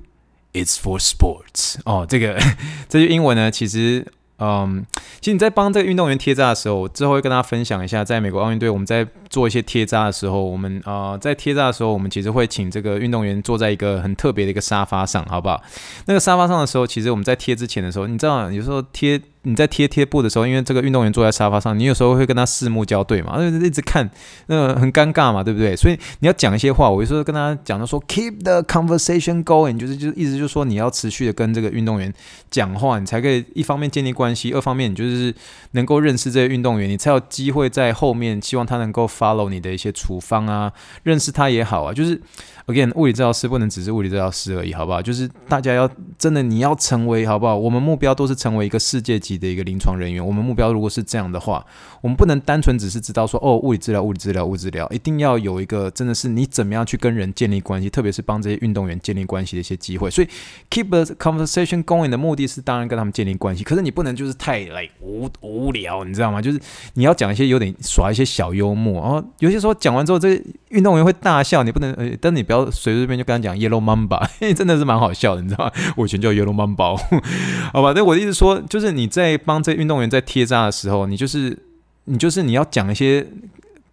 [0.53, 1.75] it's for sports。
[1.83, 2.39] 哦，这个
[2.87, 4.07] 这句英文呢，其实。
[4.39, 4.83] 嗯，
[5.21, 15.59] 其实你在帮这个运动员贴扎的时候，我之后会跟大家分享一下，在美国奥运队我们在做一些贴扎的时候，我们呃在贴扎的时候，我们其实会请这个运动员坐在一个很特别的一个沙发上，好不好？
[16.05, 19.19] 那个沙发上的时候，其实我们在贴之前的时候，你知道有时候贴。
[19.45, 24.09] 你在贴贴布的时候，因为这个运动员坐在沙发上，你有时候会跟他四目交对嘛，就一直看，
[24.47, 25.75] 那个很尴尬嘛，对不对？
[25.75, 32.13] 所以你要讲一些话，我有时候跟他讲，就说 keep the conversation going，就是就是意思就是说你要持续的跟这个运动员
[32.49, 35.35] 讲话，你才可以一方面建立关系，二方面你就是
[35.71, 42.19] 能够认识这些运动员，你才有机会在后面希望他能够 follow 你的一些处方啊，认识他也好啊，就是。
[42.65, 45.01] Again，物理治疗师不能只是物理治疗师而已，好不好？
[45.01, 47.53] 就是大家要真的，你要成为，好不好？
[47.53, 50.25] 我们目标都是成为一个世界级的一个临床人员。
[50.25, 51.65] 我们目标如果是这样的话，
[51.99, 60.09] 我们不能单纯只是知道说，哦，物理治疗、物理治疗、物理治疗，一定要有一个真的是你怎么样去跟人建立关系，特别是帮这些运动员建立关系的一些机会。
[60.09, 60.27] 所以
[60.69, 66.41] ，keep the conversation going 的目的是当然跟他们建立关系，可是你不能就是太来无无聊，你知道吗？
[66.41, 66.57] 就是
[66.93, 72.53] 你要讲一些有点耍一些小幽默，然有些时候讲完之后，这个运动员会大笑，你不能，呃，但你不。
[72.53, 75.71] 要随随便就跟他讲 Yellow Mamba， 真的是蛮好笑的，你知道吗？
[75.97, 76.95] 我以前叫 Yellow Mamba，
[77.73, 77.93] 好吧？
[77.95, 81.57] 那我的意思说，就是你在帮这运动员在贴扎的时候，你就是
[82.03, 83.25] 你就是你要讲一些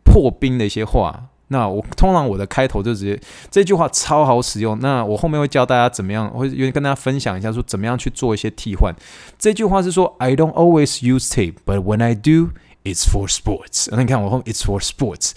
[0.04, 1.28] 破冰的一些话。
[1.48, 3.18] 那我通常我的开头就直接
[3.50, 4.78] 这句话超好使用。
[4.80, 8.94] 那我后面会教大家怎么样，会愿意跟大家分享一下，说怎么样去做一些替换。
[9.38, 12.50] 这句话是说 I don't always use tape, but when I do,
[12.84, 13.88] it's for sports。
[13.90, 15.32] 那你看我后面 It's for sports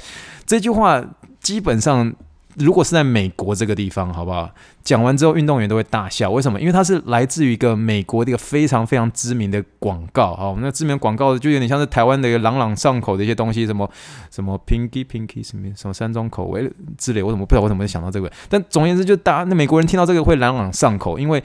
[0.46, 1.04] 这句话
[1.42, 2.14] 基本上。
[2.56, 4.48] 如果是在美国这个地方，好不好？
[4.84, 6.30] 讲完之后，运动员都会大笑。
[6.30, 6.62] 为什么？
[6.62, 10.34] 因为它是来自于一个美国的一个非常非常知名的广告。
[10.34, 10.50] 啊。
[10.50, 13.90] 我们，那知名广告就有点像是台湾的一个朗朗上口的一些东西，什么
[14.30, 17.24] 什么 Pinky Pinky 什么什么三种口味之类。
[17.24, 18.32] 我怎么不知道我怎么会想到这个？
[18.48, 21.44] 但总而言之，就大那美国人听到这个会朗朗上口，因为。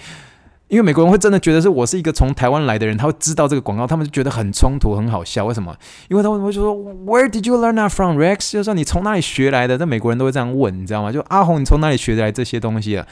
[0.68, 5.46] 因为美国人会真的觉得是我是一个从台湾来的人，他会知道这个广告，他们就觉得很冲突、很好笑。
[5.46, 5.74] 为什么？
[6.08, 6.74] 因为他们会说
[7.06, 8.52] Where did you learn that from, Rex？
[8.52, 9.78] 就是说你从哪里学来的？
[9.78, 11.10] 那美国人都会这样问，你知道吗？
[11.10, 13.06] 就阿红，你从哪里学来这些东西啊？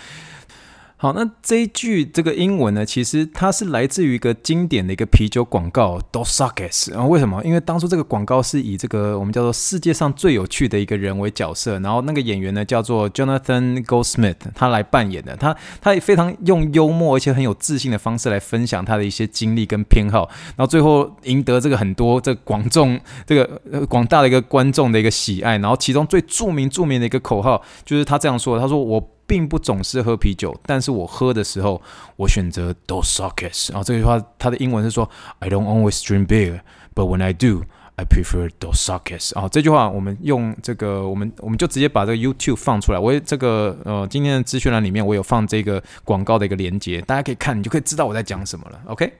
[1.06, 6.90] 好，那这一句这个英文呢，其实它是来自于一个经典的一个啤酒广告，Dos Equis。
[6.90, 7.40] 然后为什么？
[7.44, 15.36] 因为当初这个广告是以这个我们叫做世界上最有趣的一个人为角色，然后那个演员呢叫做 Jonathan Goldsmith，他来扮演的。
[15.36, 25.56] 他他也非常用幽默而且很有自信的方式来分享他的一些经历跟偏好，然后最后赢得这个很多这个广众这个广大的一个观众的一个喜爱。
[25.58, 31.82] 然后其中最著名著名的一个口号就是他这样说：“他说我。”并不总是喝啤酒，但是我喝的时候，
[32.16, 33.70] 我选择 Dos Equis。
[33.70, 35.08] 然后这句话，它的英文是说
[35.40, 36.60] ，I don't always drink beer,
[36.94, 37.64] but when I do,
[37.96, 39.38] I prefer Dos Equis。
[39.38, 42.98] 啊这句话，我们用这个，我们我们就直接把这个 YouTube 放出来。
[42.98, 48.80] 我这个呃，今天的资讯栏里面，我有放这个广告的一个连接，大家可以看，你就可以知道我在讲什么了。
[48.86, 49.12] OK，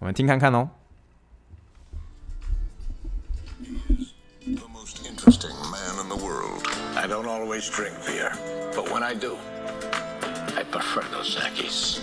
[0.00, 0.68] 我们听看看哦。
[6.96, 8.32] I don't always drink beer,
[8.75, 9.37] but when I do,
[10.55, 11.99] I prefer Dos Equis.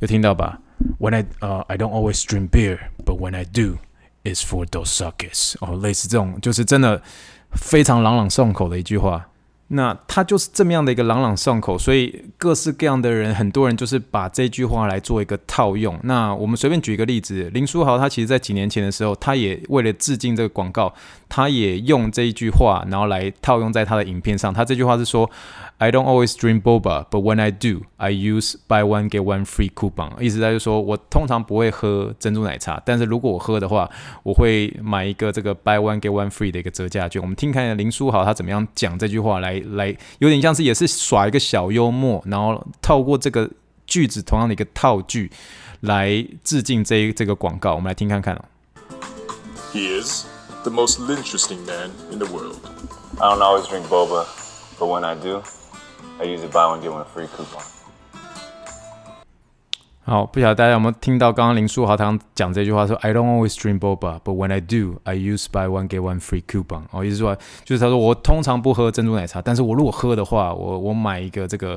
[0.00, 0.60] 有听到吧？
[0.98, 3.78] When I 呃、uh, I don't always drink beer, but when I do,
[4.24, 5.56] it's for Dos Equis.
[5.60, 7.02] 哦，类似这种，就是真的
[7.52, 9.28] 非常朗朗上口的一句话。
[9.73, 15.99] 那他就是这么样的一个朗朗上口，所以各式各样的人，很多人就是把这句话来做一个套用。
[16.03, 20.93] 那我们随便举一个例子，林书豪他其实在几年前的时候，他也为了致敬这个广告，
[21.29, 24.53] 他也用这一句话，然后来套用在他的影片上。
[24.53, 25.29] 他这句话是说。
[25.81, 29.71] I don't always drink boba, but when I do, I use buy one get one free
[29.73, 30.11] coupon。
[30.21, 33.89] 意思在就是说我通常不会喝珍珠奶茶，但是如果我喝的话，
[34.21, 37.19] 我会买一个这个 buy one get one free 的一个折价券。
[37.19, 43.49] 我们听看林书豪他怎么样讲这句话来来，有点像是也是耍一个小幽默，然后透过这个
[43.87, 45.31] 句子同样的一个套句
[45.79, 48.45] 来致敬这一这个广告，我们来听看看哦。
[49.73, 50.27] He is
[50.61, 52.59] the most interesting man in the world.
[53.17, 54.27] I don't always drink boba,
[54.77, 55.41] but when I do,
[56.21, 57.63] I use it buy one get one free coupon.
[60.03, 66.19] 好，不晓得大家有没有听到刚刚林书豪他讲这句话说，I don't always drink boba, but when I do, I use buy one get one
[66.19, 66.83] free coupon。
[66.91, 71.73] 哦，意思说就是他说我通常不喝珍珠奶茶，但是我如果喝的话，我我买一个这个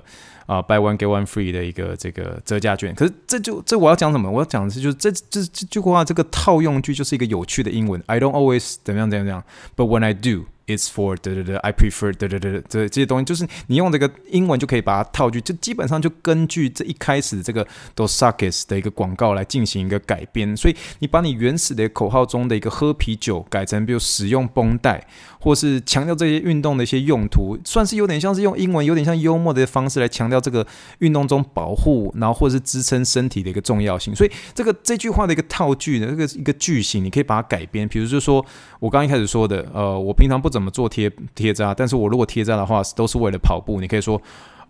[0.47, 2.95] 啊、呃、buy one get one free 的一个这个折价券。
[2.95, 4.31] 可是这就这我要讲什么？
[4.31, 9.45] 我要讲的是就是这这这句话这个套用句就是一个有趣的英文，I don't always 怎么样怎么样怎么样
[9.77, 10.47] ，but when I do。
[10.67, 25.07] It's for 对对对，I prefer 对对对对，这这些东西就是你用这个英文就可以把它套句，就基本上就根据这一开始这个 Dosakis 的一个广告来进行一个改编，所以你把你原始的口号中的一个喝啤酒改成比如使用绷带，
[25.45, 30.67] 或是强调这些运动的一些用途，算是有点像是用英文有点像幽默的方式来强调这个
[31.01, 34.17] 运动中保护，然后或者是支撑身体的一个重要性。
[34.17, 38.43] 所以这个这句话的一个套句呢这个一个句型，你可以把它改编，比如就说
[38.81, 43.83] 我刚一开始说的，呃，我平常不怎么做贴贴扎，但是我如果贴扎的话，都是为了跑步。
[43.83, 44.19] 你可以说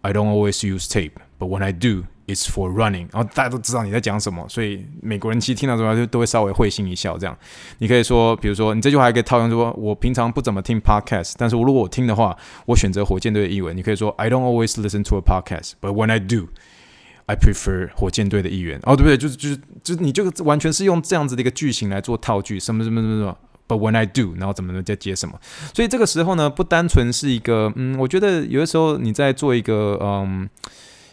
[0.00, 3.06] I don't always use tape, but when I do, it's for running。
[3.12, 7.16] 然后大家都知道你在讲什么，所以美国人其实听到这话就都会稍微会心一笑。
[7.18, 7.36] 这样，
[7.78, 13.76] 你可以说，比如说你这句话还可以套用说，我平常不怎么听 podcast，但是我如果我听的话，我选择火箭队的译文。
[13.76, 16.48] 你可以说 I don't always listen to a podcast, but when I do,
[17.26, 18.80] I prefer 火箭队的译员。
[18.84, 19.16] 哦，对不对？
[19.16, 23.36] 就是就是就是你就完全是用这样子的一个句型来做套句，什么什么什么什么。
[23.66, 25.40] But when I do，然后怎么能再接什么？
[25.72, 30.46] 所以这个时候呢，不单纯是一个，嗯，我觉得有的时候你在做一个，嗯，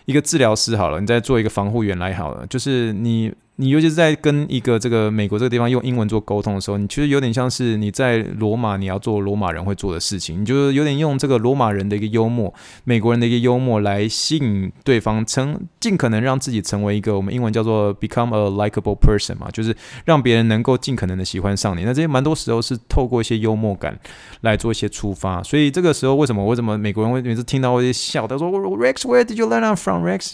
[0.05, 3.33] 一个治疗师好了，你再做一个防护员来好了，就是你。
[3.61, 12.51] 你尤其是在跟一个这个美国这个地方用英文做沟通的时候，你其实有点像是你在罗马你要做罗马人会做的事情，你就有点用这个罗马人的一个幽默，
[12.85, 21.83] 美国人的一个幽默来吸引对方，成尽可能让自己成为一个我们英文叫做 become a likable person 嘛，就是让别人能够尽可能的喜欢上你。
[21.83, 23.95] 那这些蛮多时候是透过一些幽默感
[24.41, 30.33] 来做一些出发，所以这个时候为什么为什么美国人会每次听到会笑，他说 Rex，Where did you learn from Rex？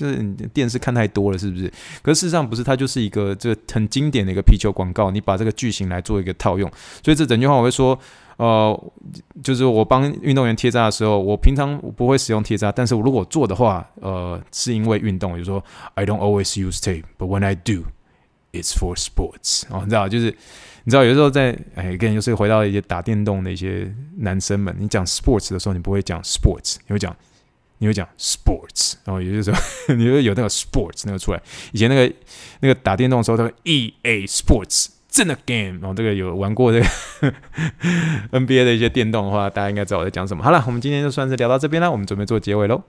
[0.54, 1.70] 电视看太多了是不是？
[2.02, 3.17] 可事实上不是，他就是一个。
[3.18, 6.70] 个这很经典的一个皮球广告，你把这个句型来做一个套用，
[7.04, 7.98] 所以这整句话我会说，
[8.38, 8.92] 呃，
[9.44, 15.64] 就是我帮运动员贴扎的时候，我平常不会使用贴扎，但是我如果做的话，呃，是因为运动，比如说
[15.96, 17.86] I don't always use tape，but when I do,
[18.54, 19.64] it's for sports。
[19.70, 20.26] 哦，你知道，就是
[20.84, 27.16] 你知道，有时候在哎，跟就是回到一些打电动的一些男生们，你讲 sports 的时候，你不会讲 sports，你会讲。
[27.80, 29.54] 你会讲 sports，然后也就是说，
[29.96, 31.42] 你会有那个 sports 那个出来。
[31.72, 32.14] 以前那个
[32.62, 36.86] 那个打电动的时候，他说 EA Sports 真的 game，然后这个有玩过这个
[38.32, 40.44] NBA 的一些电动的话，大家应该知道我在讲什么。
[40.44, 42.84] 好了，我们今天就算是聊到这边了，我们准备做结尾喽。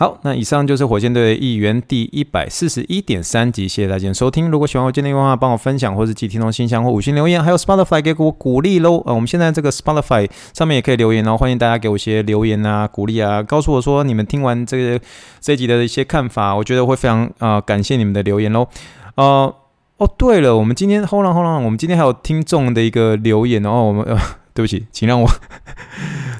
[0.00, 4.50] 好，那以上就是火箭队的议员第一百四十一点三集，谢谢大家收听。
[4.50, 9.02] 如果喜欢我今天的话，帮我分享或是寄听众信箱或五星留言，还有 Spotify 给我鼓励喽。
[9.04, 15.04] 呃，我们现在这个 Spotify 上面也可以留言哦，欢迎大家给我一些留言啊，鼓励啊，告诉我说你们听完这个
[15.38, 18.66] 这集的一些看法，我觉得会非常啊、呃、感谢你们的留言喽。
[19.16, 19.54] 呃，
[19.98, 24.18] 哦对了，我们今天 Hold on Hold on，我们今天还有听众的一个留言哦，我们呃。
[24.54, 25.28] 对不起，请让我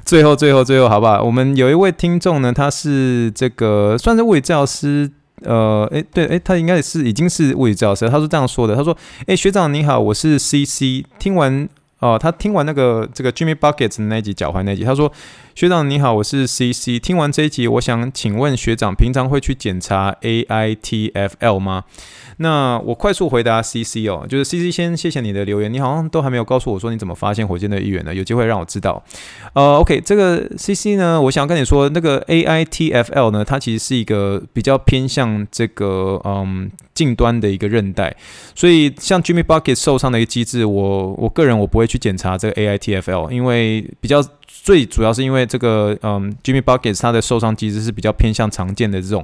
[0.05, 1.21] 最后、最后、最后，好不好？
[1.23, 5.09] 我们有一位听众呢，他是这个算是物理治疗师，
[5.43, 8.09] 呃，诶，对，诶，他应该是已经是物理治疗师。
[8.09, 8.95] 他是这样说的，他说
[9.27, 11.67] ：“诶，学长你好，我是 CC，听完
[11.99, 15.11] 哦、他听完那个这个 Jimmy Buckets 那一集脚踝那一集，他说：
[15.53, 21.83] 学长你好，我是 CC，听完这一集，我想请问学长，平常会去检查 AITFL 吗？”
[22.41, 29.01] 那我快速回答 C C 哦，就是 C C 先谢谢你的留言，你好像都还没有告诉我说你怎么发现火箭队议员呢，有机会让我知道。
[29.53, 38.15] 呃，OK，这个 C C 呢，我想跟你说，那个 A I T F L 呢，它其实是一个比较偏向这个嗯近端的一个韧带，
[38.55, 49.23] 所以像 Jimmy Bucket 受伤的一个机制，我我个人我不会去检查这个 A I T F L，因为比较最主要是因为这个嗯 Jimmy Bucket 它的受伤机制是比较偏向常见的这种。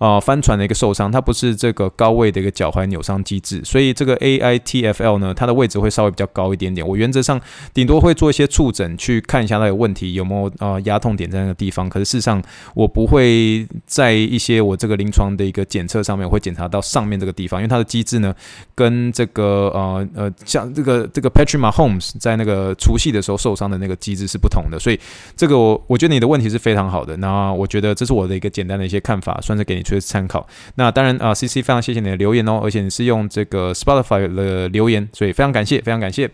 [0.00, 6.86] 啊、呃，翻船的一个受伤，它不是这个高位的一个脚踝扭伤机制，所以这个 AITFL 呢，它的位置会稍微比较高一点点。
[6.86, 7.38] 我原则上
[7.74, 11.86] 顶多会做一些触诊，去看一下它有问题有没有啊、呃、压痛点在那个地方。
[11.86, 12.42] 可是事实上，
[12.74, 18.34] 我不会在一些我这个临床的一个检测上面会检查到上面这个地方，因为它的机制呢，
[18.74, 24.78] 跟这个呃呃像这个这个 Patrick Mahomes 在那个除夕的时候受伤的那个机制是不同的。
[24.78, 24.98] 所以
[25.36, 27.14] 这个我我觉得你的问题是非常好的。
[27.18, 29.84] 那我觉得这是我的一个简单的一些看法，算是给你。
[29.90, 30.46] 就是参考。
[30.76, 36.30] 那当然啊，CC 非常谢谢你的留言哦，而且你是用这个 Spotify 的留言，所以非常感谢，非常感谢。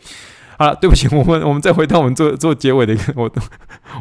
[0.59, 3.30] 好了，对不起， 我们我们再回到我们做做结尾的一个， 我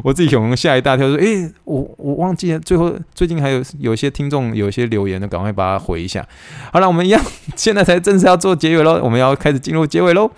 [0.04, 6.26] 我自己可能吓一大跳，说，诶，我我忘记了，最后最近还有有些听众有些留言的，赶快把它回一下。
[6.72, 7.22] 好了，我们一样，
[7.56, 10.30] 现在才正式要做结尾喽，我们要开始进入结尾喽。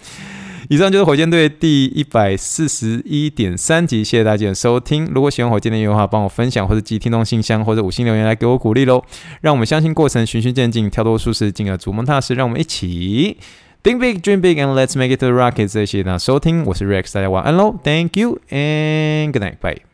[0.68, 5.06] 以上就是火箭队第一百四十一点三集，谢谢大家的收听。
[5.14, 9.02] 如果喜欢火箭队的话，帮我分享或者寄听众信箱或者五星留言来给我鼓励喽。
[9.40, 12.34] 让我们相信过程循序渐进，跳脱舒适，进而逐梦踏实。
[12.34, 13.38] 让我们一起
[13.82, 15.68] think big, dream big, and let's make it to the rocket。
[15.68, 17.74] 谢谢大家收听，我是 Rex，大家晚安喽。
[17.82, 19.87] Thank you and good night, bye.